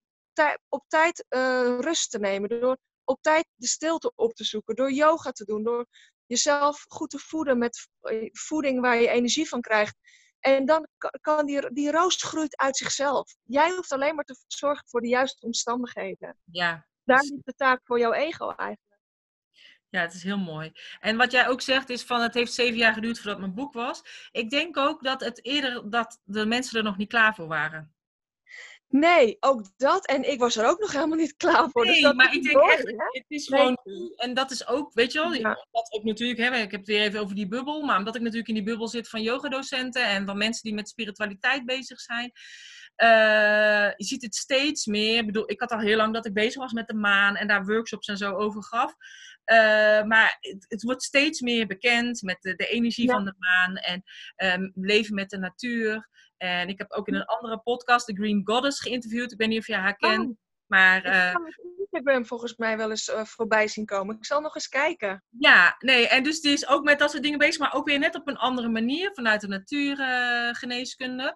[0.70, 2.50] op tijd uh, rust te nemen.
[2.50, 4.76] Door op tijd de stilte op te zoeken.
[4.76, 5.64] Door yoga te doen.
[5.64, 5.86] Door
[6.26, 9.96] jezelf goed te voeden met eh, voeding waar je energie van krijgt.
[10.42, 10.88] En dan
[11.22, 13.36] kan die, die roos groeit uit zichzelf.
[13.44, 16.38] Jij hoeft alleen maar te zorgen voor de juiste omstandigheden.
[16.52, 16.88] Ja.
[17.04, 19.00] Daar ligt de taak voor jouw ego eigenlijk.
[19.90, 20.72] Ja, het is heel mooi.
[21.00, 23.74] En wat jij ook zegt is van het heeft zeven jaar geduurd voordat mijn boek
[23.74, 24.30] was.
[24.32, 27.94] Ik denk ook dat het eerder dat de mensen er nog niet klaar voor waren.
[28.92, 30.08] Nee, ook dat.
[30.08, 31.86] En ik was er ook nog helemaal niet klaar voor.
[31.86, 33.78] Dus nee, dus maar ik denk echt, het is gewoon...
[34.16, 35.68] En dat is ook, weet je wel, ja.
[35.72, 37.82] dat ook natuurlijk, hè, ik heb het weer even over die bubbel.
[37.82, 40.90] Maar omdat ik natuurlijk in die bubbel zit van yogadocenten en van mensen die met
[40.90, 42.32] spiritualiteit bezig zijn.
[43.04, 45.18] Uh, je ziet het steeds meer.
[45.18, 47.48] Ik bedoel, ik had al heel lang dat ik bezig was met de maan en
[47.48, 48.96] daar workshops en zo over gaf.
[49.46, 53.76] Uh, maar het, het, wordt steeds meer bekend met de, de energie van de maan
[53.76, 54.04] en
[54.62, 56.10] um, leven met de natuur.
[56.42, 59.32] En ik heb ook in een andere podcast, de Green Goddess, geïnterviewd.
[59.32, 60.30] Ik weet niet of je haar kent.
[60.30, 60.36] Oh,
[60.66, 64.16] maar, uh, ik heb Instagram volgens mij wel eens uh, voorbij zien komen.
[64.16, 65.24] Ik zal nog eens kijken.
[65.30, 66.08] Ja, nee.
[66.08, 68.28] En dus die is ook met dat soort dingen bezig, maar ook weer net op
[68.28, 71.36] een andere manier, vanuit de natuurgeneeskunde.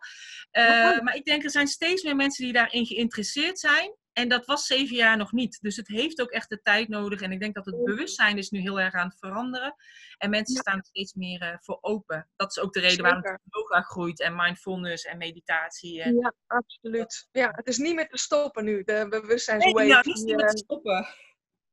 [0.52, 3.96] Uh, maar ik denk, er zijn steeds meer mensen die daarin geïnteresseerd zijn.
[4.16, 5.62] En dat was zeven jaar nog niet.
[5.62, 7.22] Dus het heeft ook echt de tijd nodig.
[7.22, 9.76] En ik denk dat het bewustzijn is nu heel erg aan het veranderen.
[10.18, 12.30] En mensen staan er steeds meer uh, voor open.
[12.36, 14.22] Dat is ook de reden waarom het yoga groeit.
[14.22, 16.02] En mindfulness en meditatie.
[16.02, 16.16] En...
[16.16, 17.28] Ja, absoluut.
[17.32, 18.84] Ja, het is niet meer te stoppen nu.
[18.84, 19.78] De bewustzijnswave.
[19.78, 21.08] Nee, nou, niet meer te stoppen.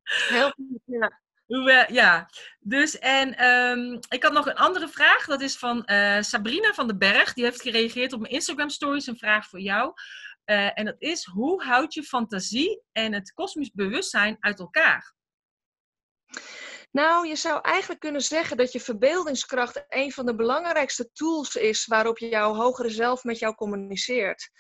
[0.02, 1.20] Heel goed, ja.
[1.88, 2.30] Ja,
[2.60, 5.26] dus en um, ik had nog een andere vraag.
[5.26, 7.32] Dat is van uh, Sabrina van den Berg.
[7.32, 9.06] Die heeft gereageerd op mijn Instagram stories.
[9.06, 9.92] Een vraag voor jou.
[10.46, 15.14] Uh, en dat is, hoe houd je fantasie en het kosmisch bewustzijn uit elkaar?
[16.90, 21.86] Nou, je zou eigenlijk kunnen zeggen dat je verbeeldingskracht een van de belangrijkste tools is
[21.86, 24.50] waarop jouw hogere zelf met jou communiceert.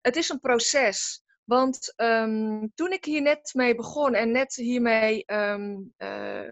[0.00, 1.22] Het is een proces.
[1.44, 6.48] Want um, toen ik hier net mee begon en net hiermee um, uh,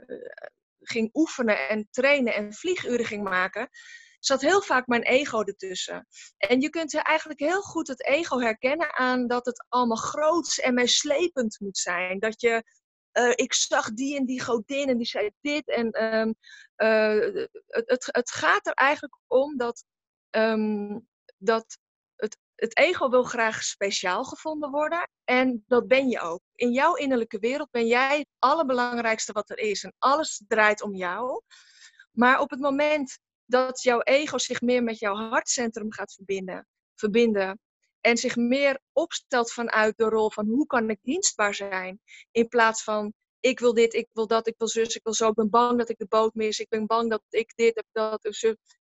[0.81, 3.69] ging oefenen en trainen en vlieguren ging maken,
[4.25, 6.07] zat heel vaak mijn ego ertussen.
[6.37, 10.75] En je kunt eigenlijk heel goed het ego herkennen aan dat het allemaal groots en
[10.75, 12.19] meeslepend moet zijn.
[12.19, 12.65] Dat je,
[13.13, 15.69] uh, ik zag die en die godin en die zei dit.
[15.69, 16.35] En um,
[16.77, 19.85] uh, het, het, het, gaat er eigenlijk om dat,
[20.31, 21.09] um,
[21.39, 21.79] dat
[22.17, 25.09] het, het ego wil graag speciaal gevonden worden.
[25.25, 26.41] En dat ben je ook.
[26.55, 29.83] In jouw innerlijke wereld ben jij het allerbelangrijkste wat er is.
[29.83, 31.43] En alles draait om jou.
[32.13, 33.19] Maar op het moment
[33.53, 37.61] dat jouw ego zich meer met jouw hartcentrum gaat verbinden, verbinden.
[38.01, 42.01] En zich meer opstelt vanuit de rol van hoe kan ik dienstbaar zijn.
[42.31, 45.29] In plaats van ik wil dit, ik wil dat, ik wil zus, ik wil zo.
[45.29, 46.59] Ik ben bang dat ik de boot mis.
[46.59, 48.23] Ik ben bang dat ik dit heb, dat.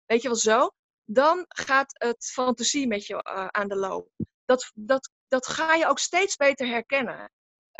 [0.05, 0.71] Weet je wel zo?
[1.05, 4.09] Dan gaat het fantasie met je uh, aan de loop.
[4.45, 7.31] Dat, dat, dat ga je ook steeds beter herkennen.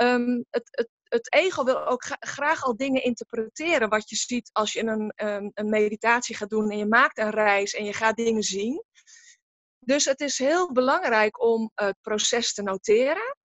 [0.02, 4.74] Um, het, het, het ego wil ook graag al dingen interpreteren wat je ziet als
[4.74, 8.16] je een, um, een meditatie gaat doen en je maakt een reis en je gaat
[8.16, 8.84] dingen zien.
[9.80, 13.38] Dus het is heel belangrijk om het proces te noteren.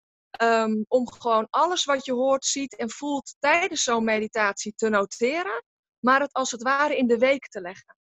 [0.42, 5.64] Um, om gewoon alles wat je hoort, ziet en voelt tijdens zo'n meditatie te noteren.
[5.98, 7.96] Maar het als het ware in de week te leggen.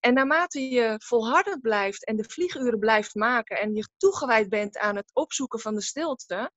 [0.00, 4.96] En naarmate je volhardend blijft en de vlieguren blijft maken en je toegewijd bent aan
[4.96, 6.52] het opzoeken van de stilte,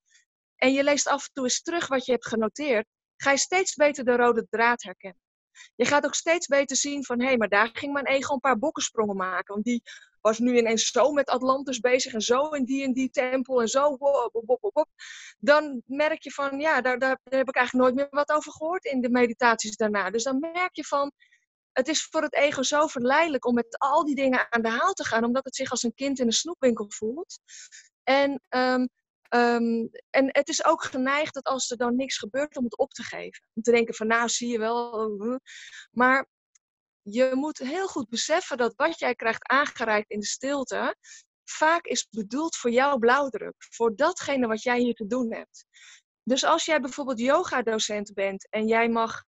[0.65, 2.87] en je leest af en toe eens terug wat je hebt genoteerd,
[3.17, 5.21] ga je steeds beter de rode draad herkennen.
[5.75, 8.39] Je gaat ook steeds beter zien van, hé, hey, maar daar ging mijn ego een
[8.39, 9.53] paar bokkensprongen maken.
[9.53, 9.81] Want die
[10.21, 13.67] was nu ineens zo met Atlantis bezig en zo in die en die tempel en
[13.67, 13.97] zo.
[15.39, 18.85] Dan merk je van, ja, daar, daar heb ik eigenlijk nooit meer wat over gehoord
[18.85, 20.09] in de meditaties daarna.
[20.09, 21.11] Dus dan merk je van,
[21.71, 24.93] het is voor het ego zo verleidelijk om met al die dingen aan de haal
[24.93, 27.39] te gaan, omdat het zich als een kind in een snoepwinkel voelt.
[28.03, 28.89] En, um,
[29.35, 32.91] um, en het is ook geneigd dat als er dan niks gebeurt, om het op
[32.91, 33.47] te geven.
[33.53, 35.39] Om te denken van, nou zie je wel.
[35.91, 36.27] Maar
[37.01, 40.95] je moet heel goed beseffen dat wat jij krijgt aangereikt in de stilte,
[41.43, 43.55] vaak is bedoeld voor jouw blauwdruk.
[43.57, 45.65] Voor datgene wat jij hier te doen hebt.
[46.23, 49.23] Dus als jij bijvoorbeeld yoga-docent bent en jij mag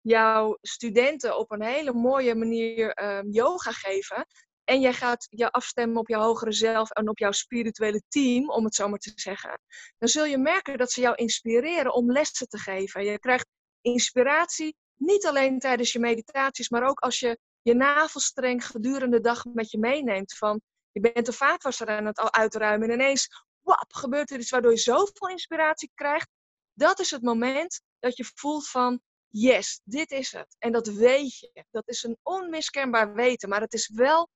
[0.00, 4.26] jouw studenten op een hele mooie manier uh, yoga geven.
[4.68, 8.64] En jij gaat je afstemmen op je hogere zelf en op jouw spirituele team, om
[8.64, 9.60] het zo maar te zeggen.
[9.98, 13.04] Dan zul je merken dat ze jou inspireren om lessen te geven.
[13.04, 13.46] Je krijgt
[13.80, 19.44] inspiratie niet alleen tijdens je meditaties, maar ook als je je navelstreng gedurende de dag
[19.44, 20.36] met je meeneemt.
[20.36, 20.60] Van
[20.92, 23.28] je bent de vaatwasser aan het uitruimen en ineens
[23.60, 26.28] wap, gebeurt er iets waardoor je zoveel inspiratie krijgt.
[26.72, 30.56] Dat is het moment dat je voelt van yes, dit is het.
[30.58, 31.64] En dat weet je.
[31.70, 33.48] Dat is een onmiskenbaar weten.
[33.48, 34.28] Maar het is wel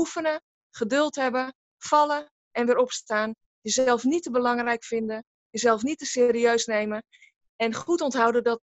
[0.00, 3.34] oefenen, geduld hebben, vallen en weer opstaan.
[3.60, 5.24] Jezelf niet te belangrijk vinden.
[5.50, 7.04] Jezelf niet te serieus nemen.
[7.56, 8.60] En goed onthouden dat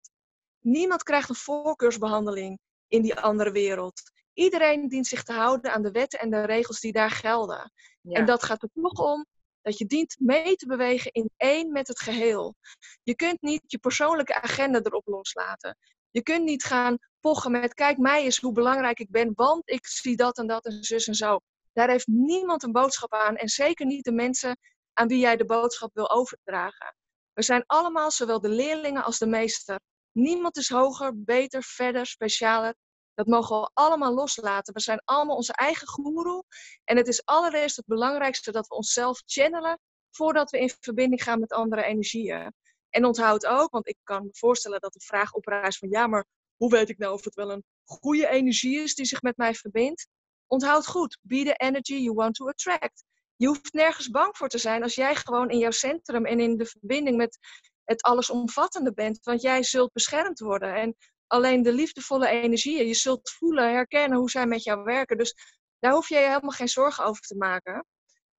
[0.60, 2.58] niemand krijgt een voorkeursbehandeling
[2.88, 4.02] in die andere wereld.
[4.32, 7.72] Iedereen dient zich te houden aan de wetten en de regels die daar gelden.
[8.02, 9.26] En dat gaat er toch om
[9.62, 12.54] dat je dient mee te bewegen in één met het geheel.
[13.02, 15.76] Je kunt niet je persoonlijke agenda erop loslaten.
[16.10, 19.86] Je kunt niet gaan pochen met, kijk mij eens hoe belangrijk ik ben, want ik
[19.86, 21.40] zie dat en dat en zus en zo.
[21.72, 24.58] Daar heeft niemand een boodschap aan en zeker niet de mensen
[24.92, 26.96] aan wie jij de boodschap wil overdragen.
[27.32, 29.80] We zijn allemaal, zowel de leerlingen als de meester.
[30.12, 32.74] Niemand is hoger, beter, verder, specialer
[33.14, 34.74] dat mogen we allemaal loslaten.
[34.74, 36.44] We zijn allemaal onze eigen goeroe.
[36.84, 39.78] En het is allereerst het belangrijkste dat we onszelf channelen
[40.10, 42.52] voordat we in verbinding gaan met andere energieën.
[42.90, 46.26] En onthoud ook, want ik kan me voorstellen dat de vraag oprijst van ja, maar
[46.56, 49.54] hoe weet ik nou of het wel een goede energie is die zich met mij
[49.54, 50.08] verbindt?
[50.46, 53.04] Onthoud goed, be the energy you want to attract.
[53.36, 56.56] Je hoeft nergens bang voor te zijn als jij gewoon in jouw centrum en in
[56.56, 57.38] de verbinding met
[57.84, 60.74] het allesomvattende bent, want jij zult beschermd worden.
[60.74, 60.96] En
[61.26, 62.86] alleen de liefdevolle energieën.
[62.86, 65.18] Je zult voelen, herkennen hoe zij met jou werken.
[65.18, 65.34] Dus
[65.78, 67.86] daar hoef je je helemaal geen zorgen over te maken.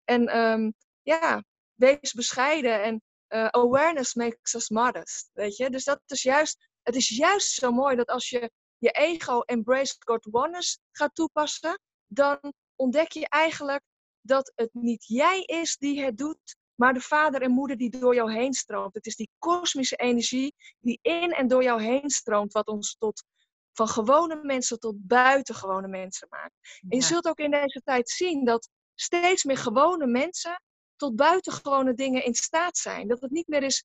[0.05, 1.45] En um, ja,
[1.75, 5.31] wees bescheiden en uh, awareness makes us modest.
[5.33, 5.71] Weet je?
[5.71, 9.97] Dus dat is juist, het is juist zo mooi dat als je je ego embrace
[9.99, 13.82] God oneness gaat toepassen, dan ontdek je eigenlijk
[14.20, 18.14] dat het niet jij is die het doet, maar de vader en moeder die door
[18.14, 18.95] jou heen stroomt.
[18.95, 23.24] Het is die kosmische energie die in en door jou heen stroomt, wat ons tot
[23.72, 26.55] van gewone mensen tot buitengewone mensen maakt.
[26.89, 30.62] En je zult ook in deze tijd zien dat steeds meer gewone mensen
[30.97, 33.09] tot buitengewone dingen in staat zijn.
[33.09, 33.84] Dat het niet meer is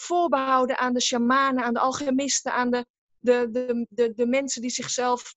[0.00, 2.86] voorbehouden aan de shamanen, aan de alchemisten, aan de,
[3.18, 5.34] de, de, de, mensen die zichzelf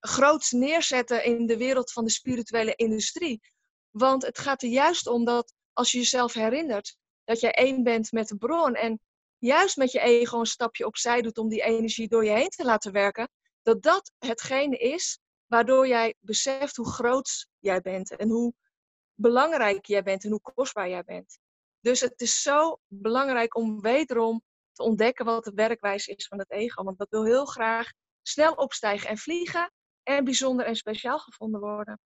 [0.00, 3.40] groots neerzetten in de wereld van de spirituele industrie.
[3.90, 8.12] Want het gaat er juist om dat als je jezelf herinnert dat jij één bent
[8.12, 9.00] met de bron en
[9.38, 12.64] juist met je ego een stapje opzij doet om die energie door je heen te
[12.64, 13.28] laten werken,
[13.62, 18.54] dat dat hetgene is waardoor jij beseft hoe groot jij bent en hoe
[19.14, 21.38] belangrijk jij bent en hoe kostbaar jij bent.
[21.82, 26.50] Dus het is zo belangrijk om wederom te ontdekken wat de werkwijze is van het
[26.50, 26.82] ego.
[26.82, 29.72] Want dat wil heel graag snel opstijgen en vliegen
[30.02, 32.00] en bijzonder en speciaal gevonden worden.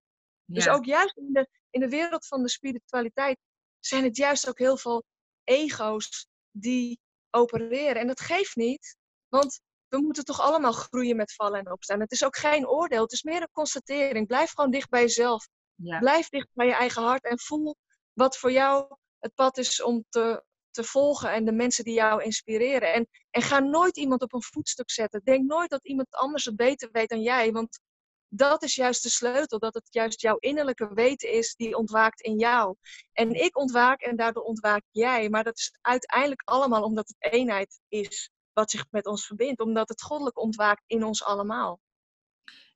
[0.45, 3.37] Dus ook juist in de, in de wereld van de spiritualiteit
[3.79, 5.03] zijn het juist ook heel veel
[5.43, 6.99] ego's die
[7.29, 8.01] opereren.
[8.01, 8.97] En dat geeft niet,
[9.27, 11.99] want we moeten toch allemaal groeien met vallen en opstaan.
[11.99, 14.27] Het is ook geen oordeel, het is meer een constatering.
[14.27, 15.47] Blijf gewoon dicht bij jezelf.
[15.75, 15.99] Ja.
[15.99, 17.75] Blijf dicht bij je eigen hart en voel
[18.13, 18.95] wat voor jou
[19.25, 22.93] het pad is om te, te volgen en de mensen die jou inspireren.
[22.93, 25.21] En, en ga nooit iemand op een voetstuk zetten.
[25.23, 27.79] Denk nooit dat iemand anders het beter weet dan jij, want
[28.27, 29.59] dat is juist de sleutel.
[29.59, 32.75] Dat het juist jouw innerlijke weten is die ontwaakt in jou.
[33.13, 35.29] En ik ontwaak en daardoor ontwaak jij.
[35.29, 39.61] Maar dat is uiteindelijk allemaal omdat het eenheid is wat zich met ons verbindt.
[39.61, 41.79] Omdat het goddelijk ontwaakt in ons allemaal.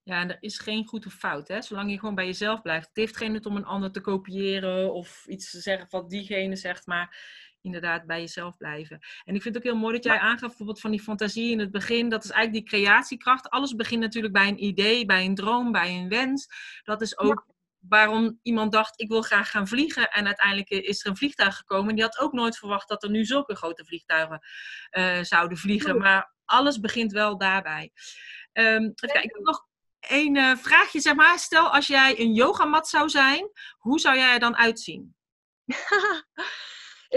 [0.09, 1.61] Ja, en er is geen goed of fout, hè?
[1.61, 2.87] Zolang je gewoon bij jezelf blijft.
[2.87, 6.55] Het heeft geen nut om een ander te kopiëren of iets te zeggen wat diegene
[6.55, 6.87] zegt.
[6.87, 7.17] Maar
[7.61, 8.99] inderdaad bij jezelf blijven.
[9.25, 11.59] En ik vind het ook heel mooi dat jij aangaf bijvoorbeeld van die fantasie in
[11.59, 12.09] het begin.
[12.09, 13.49] Dat is eigenlijk die creatiekracht.
[13.49, 16.47] Alles begint natuurlijk bij een idee, bij een droom, bij een wens.
[16.83, 17.45] Dat is ook
[17.79, 20.11] waarom iemand dacht, ik wil graag gaan vliegen.
[20.11, 21.95] En uiteindelijk is er een vliegtuig gekomen.
[21.95, 24.41] Die had ook nooit verwacht dat er nu zulke grote vliegtuigen
[24.91, 25.97] uh, zouden vliegen.
[25.97, 27.91] Maar alles begint wel daarbij.
[28.53, 29.67] Um, even kijken, ik heb nog
[29.99, 31.39] één uh, vraagje, zeg maar.
[31.39, 35.15] Stel, als jij een yogamat zou zijn, hoe zou jij er dan uitzien?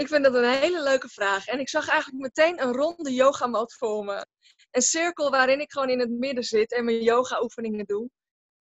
[0.01, 1.47] ik vind dat een hele leuke vraag.
[1.47, 4.25] En ik zag eigenlijk meteen een ronde yogamat voor me.
[4.71, 8.09] Een cirkel waarin ik gewoon in het midden zit en mijn yoga-oefeningen doe.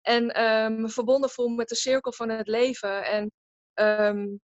[0.01, 0.27] En
[0.81, 3.05] me verbonden voel met de cirkel van het leven.
[3.05, 3.33] En
[3.75, 4.41] um,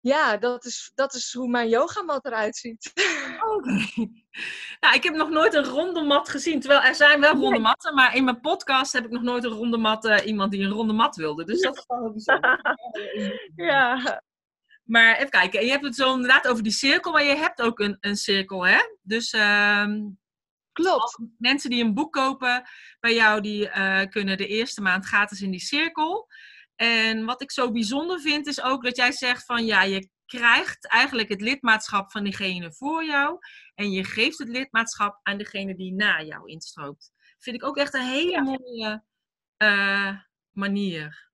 [0.00, 2.92] ja, dat is, dat is hoe mijn yogamat eruit ziet.
[3.54, 4.08] Oké.
[4.80, 6.60] Nou, ik heb nog nooit een ronde mat gezien.
[6.60, 9.50] Terwijl er zijn wel ronde matten, maar in mijn podcast heb ik nog nooit een
[9.50, 11.44] ronde mat, uh, iemand die een ronde mat wilde.
[11.44, 12.78] Dus dat is wel heel bijzonder.
[13.70, 14.22] ja.
[14.84, 17.78] Maar even kijken, je hebt het zo inderdaad over die cirkel, maar je hebt ook
[17.78, 18.78] een, een cirkel, hè?
[19.02, 20.18] Dus um,
[20.72, 21.18] Klopt.
[21.38, 22.68] Mensen die een boek kopen
[23.00, 26.28] bij jou, die uh, kunnen de eerste maand gratis in die cirkel.
[26.80, 30.86] En wat ik zo bijzonder vind, is ook dat jij zegt van ja, je krijgt
[30.86, 33.38] eigenlijk het lidmaatschap van diegene voor jou.
[33.74, 37.12] En je geeft het lidmaatschap aan degene die na jou instroomt.
[37.38, 39.04] Vind ik ook echt een hele mooie
[39.62, 40.16] uh,
[40.50, 41.30] manier.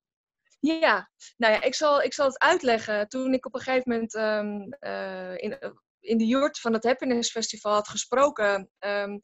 [0.60, 3.08] Ja, nou ja, ik zal, ik zal het uitleggen.
[3.08, 7.30] Toen ik op een gegeven moment um, uh, in, in de jurt van het Happiness
[7.30, 9.22] Festival had gesproken, um,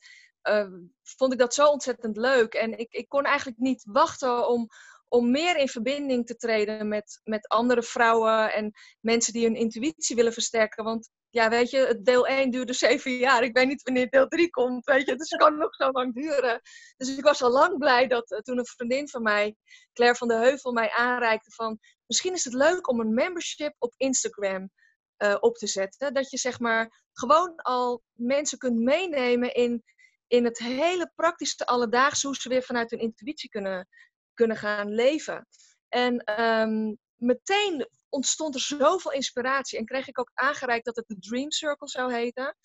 [0.49, 2.55] uh, vond ik dat zo ontzettend leuk.
[2.55, 4.69] En ik, ik kon eigenlijk niet wachten om,
[5.13, 10.17] om meer in verbinding te treden met, met andere vrouwen en mensen die hun intuïtie
[10.17, 10.85] willen versterken.
[10.85, 13.43] Want ja, weet je, deel 1 duurde zeven jaar.
[13.43, 15.17] Ik weet niet wanneer deel 3 komt, weet je.
[15.17, 16.61] Dus het kan nog zo lang duren.
[16.97, 19.57] Dus ik was al lang blij dat uh, toen een vriendin van mij,
[19.93, 21.79] Claire van de Heuvel, mij aanreikte van...
[22.07, 24.71] Misschien is het leuk om een membership op Instagram
[25.19, 26.15] uh, op te zetten.
[26.15, 29.83] Dat je zeg maar gewoon al mensen kunt meenemen in,
[30.27, 33.89] in het hele praktische alledaagse, hoe ze weer vanuit hun intuïtie kunnen,
[34.35, 35.47] kunnen gaan leven.
[35.89, 41.19] En um, meteen ontstond er zoveel inspiratie en kreeg ik ook aangereikt dat het de
[41.19, 42.57] Dream Circle zou heten.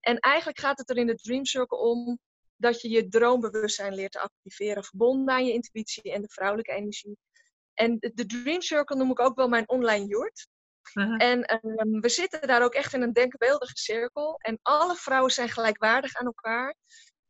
[0.00, 2.18] En eigenlijk gaat het er in de Dream Circle om
[2.56, 7.18] dat je je droombewustzijn leert te activeren, verbonden aan je intuïtie en de vrouwelijke energie.
[7.74, 10.48] En de Dream Circle noem ik ook wel mijn online yurt.
[10.94, 11.22] Uh-huh.
[11.22, 14.36] En um, we zitten daar ook echt in een denkbeeldige cirkel.
[14.38, 16.74] En alle vrouwen zijn gelijkwaardig aan elkaar.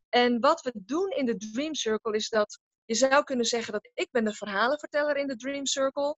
[0.09, 2.59] En wat we doen in de Dream Circle is dat
[2.89, 6.17] je zou kunnen zeggen dat ik ben de verhalenverteller in de Dream Circle.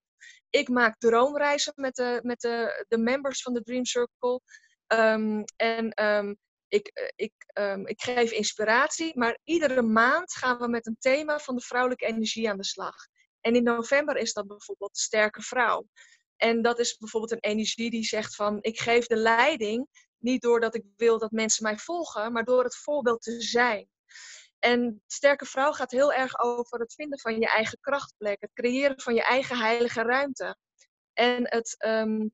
[0.50, 4.40] Ik maak droomreizen met de, met de, de members van de Dream Circle.
[4.86, 6.36] Um, en um,
[6.68, 11.38] ik, eh, ik, um, ik geef inspiratie, maar iedere maand gaan we met een thema
[11.38, 12.94] van de vrouwelijke energie aan de slag.
[13.40, 15.86] En in november is dat bijvoorbeeld sterke vrouw.
[16.36, 20.74] En dat is bijvoorbeeld een energie die zegt van ik geef de leiding niet doordat
[20.74, 23.88] ik wil dat mensen mij volgen, maar door het voorbeeld te zijn.
[24.64, 29.00] En sterke vrouw gaat heel erg over het vinden van je eigen krachtplek, het creëren
[29.00, 30.56] van je eigen heilige ruimte
[31.12, 32.32] en het, um,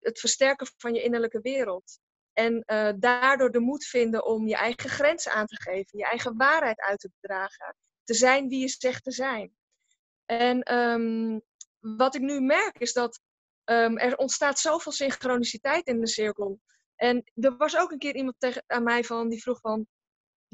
[0.00, 1.98] het versterken van je innerlijke wereld.
[2.32, 6.36] En uh, daardoor de moed vinden om je eigen grenzen aan te geven, je eigen
[6.36, 9.54] waarheid uit te dragen, te zijn wie je zegt te zijn.
[10.24, 11.42] En um,
[11.78, 13.20] wat ik nu merk is dat
[13.64, 16.60] um, er ontstaat zoveel synchroniciteit in de cirkel.
[16.96, 19.86] En er was ook een keer iemand tegen, aan mij van, die vroeg van,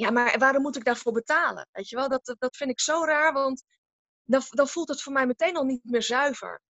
[0.00, 1.68] ja, maar waarom moet ik daarvoor betalen?
[1.72, 3.64] Weet je wel, dat, dat vind ik zo raar, want
[4.24, 6.60] dan, dan voelt het voor mij meteen al niet meer zuiver.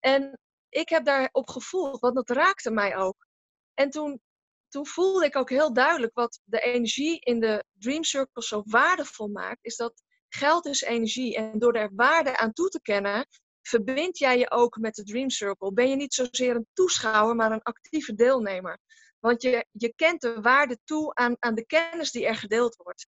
[0.00, 3.26] En ik heb daarop gevoeld, want dat raakte mij ook.
[3.74, 4.20] En toen,
[4.68, 9.28] toen voelde ik ook heel duidelijk wat de energie in de Dream Circle zo waardevol
[9.28, 11.36] maakt, is dat geld is energie.
[11.36, 13.26] En door daar waarde aan toe te kennen,
[13.62, 15.72] verbind jij je ook met de Dream Circle.
[15.72, 18.78] Ben je niet zozeer een toeschouwer, maar een actieve deelnemer.
[19.20, 23.06] Want je, je kent de waarde toe aan, aan de kennis die er gedeeld wordt.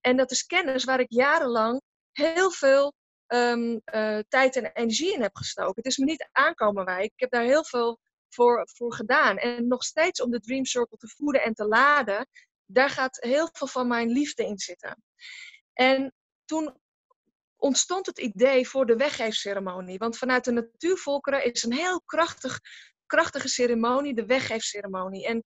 [0.00, 1.80] En dat is kennis waar ik jarenlang
[2.12, 2.94] heel veel
[3.26, 5.74] um, uh, tijd en energie in heb gestoken.
[5.74, 7.04] Het is me niet aankomen wij.
[7.04, 7.98] Ik heb daar heel veel
[8.28, 9.36] voor, voor gedaan.
[9.36, 12.28] En nog steeds om de Dream Circle te voeden en te laden,
[12.66, 15.02] daar gaat heel veel van mijn liefde in zitten.
[15.72, 16.80] En toen
[17.56, 19.98] ontstond het idee voor de weggeefceremonie.
[19.98, 22.60] Want vanuit de natuurvolkeren is een heel krachtig
[23.10, 25.26] krachtige ceremonie, de weggeefceremonie.
[25.26, 25.44] En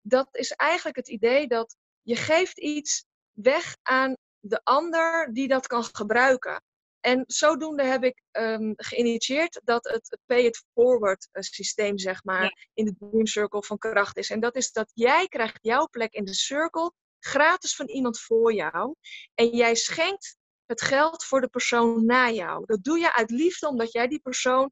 [0.00, 5.66] dat is eigenlijk het idee dat je geeft iets weg aan de ander die dat
[5.66, 6.62] kan gebruiken.
[7.00, 12.68] En zodoende heb ik um, geïnitieerd dat het pay it forward eh, systeem, zeg maar,
[12.74, 14.30] in de Dream Circle van kracht is.
[14.30, 18.52] En dat is dat jij krijgt jouw plek in de circle gratis van iemand voor
[18.52, 18.94] jou.
[19.34, 20.36] En jij schenkt
[20.66, 22.64] het geld voor de persoon na jou.
[22.66, 24.70] Dat doe je uit liefde omdat jij die persoon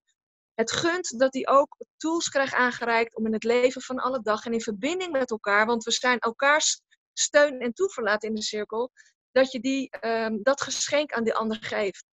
[0.56, 4.44] het gunt dat hij ook tools krijgt aangereikt om in het leven van alle dag
[4.44, 6.80] en in verbinding met elkaar, want we zijn elkaars
[7.12, 8.90] steun en toeverlaat in de cirkel,
[9.32, 12.04] dat je die, ehm, dat geschenk aan die ander geeft.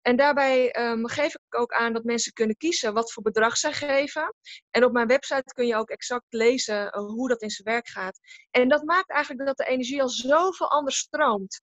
[0.00, 3.72] En daarbij ehm, geef ik ook aan dat mensen kunnen kiezen wat voor bedrag zij
[3.72, 4.34] geven.
[4.70, 7.88] En op mijn website kun je ook exact lezen eh, hoe dat in zijn werk
[7.88, 8.18] gaat.
[8.50, 11.60] En dat maakt eigenlijk dat de energie al zoveel anders stroomt.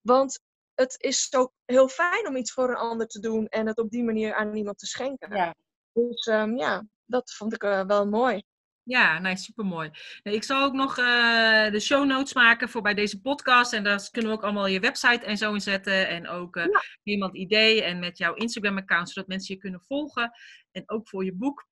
[0.00, 0.40] Want
[0.74, 3.90] het is zo heel fijn om iets voor een ander te doen en het op
[3.90, 5.36] die manier aan iemand te schenken.
[5.36, 5.54] Ja.
[5.96, 8.42] Dus um, ja, dat vond ik uh, wel mooi.
[8.82, 9.90] Ja, nee, supermooi.
[10.22, 13.72] Nee, ik zal ook nog uh, de show notes maken voor bij deze podcast.
[13.72, 16.08] En daar kunnen we ook allemaal je website en zo in zetten.
[16.08, 16.82] En ook uh, ja.
[17.02, 20.30] iemand idee en met jouw Instagram-account, zodat mensen je kunnen volgen.
[20.70, 21.68] En ook voor je boek.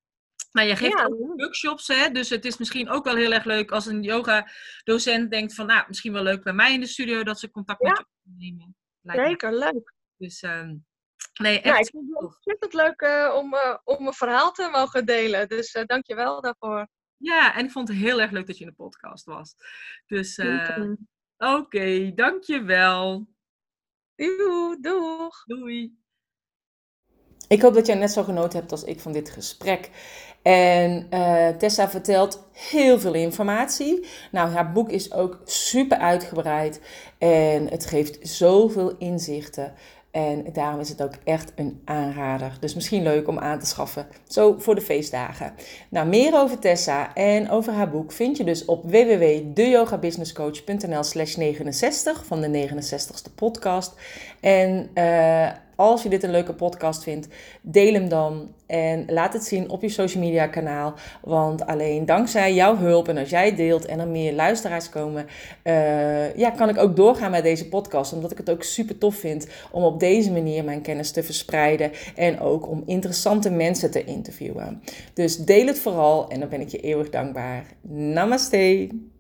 [0.51, 2.11] Maar je geeft ook workshops, hè?
[2.11, 5.85] dus het is misschien ook wel heel erg leuk als een yoga-docent denkt van, nou,
[5.89, 8.77] misschien wel leuk bij mij in de studio dat ze contact met je nemen.
[9.03, 9.95] Zeker, leuk.
[10.17, 10.85] Dus um,
[11.35, 14.69] nee, echt ja, ik vind het ontzettend leuk uh, om, uh, om een verhaal te
[14.73, 15.49] mogen delen.
[15.49, 16.89] Dus uh, dank je wel daarvoor.
[17.17, 19.55] Ja, en ik vond het heel erg leuk dat je in de podcast was.
[20.07, 20.97] Dus oké,
[21.39, 23.27] okay, dank je wel.
[24.15, 25.45] Doei, doeg.
[25.45, 26.03] Doei.
[27.49, 29.91] Ik hoop dat jij net zo genoten hebt als ik van dit gesprek.
[30.43, 34.07] En uh, Tessa vertelt heel veel informatie.
[34.31, 36.81] Nou, haar boek is ook super uitgebreid
[37.19, 39.75] en het geeft zoveel inzichten.
[40.15, 42.57] En daarom is het ook echt een aanrader.
[42.61, 44.07] Dus misschien leuk om aan te schaffen.
[44.27, 45.53] Zo voor de feestdagen.
[45.89, 52.27] Nou, meer over Tessa en over haar boek vind je dus op www.deyogabusinesscoach.nl slash 69
[52.27, 53.95] van de 69ste podcast.
[54.41, 57.29] En uh, als je dit een leuke podcast vindt,
[57.63, 60.95] deel hem dan en laat het zien op je social media kanaal.
[61.23, 65.27] Want alleen dankzij jouw hulp en als jij deelt en er meer luisteraars komen,
[65.65, 68.13] uh, ja, kan ik ook doorgaan met deze podcast.
[68.13, 71.91] Omdat ik het ook super tof vind om op deze manier mijn kennis te verspreiden
[72.15, 74.83] en ook om interessante mensen te interviewen.
[75.15, 77.67] Dus deel het vooral en dan ben ik je eeuwig dankbaar.
[77.81, 79.13] Namaste.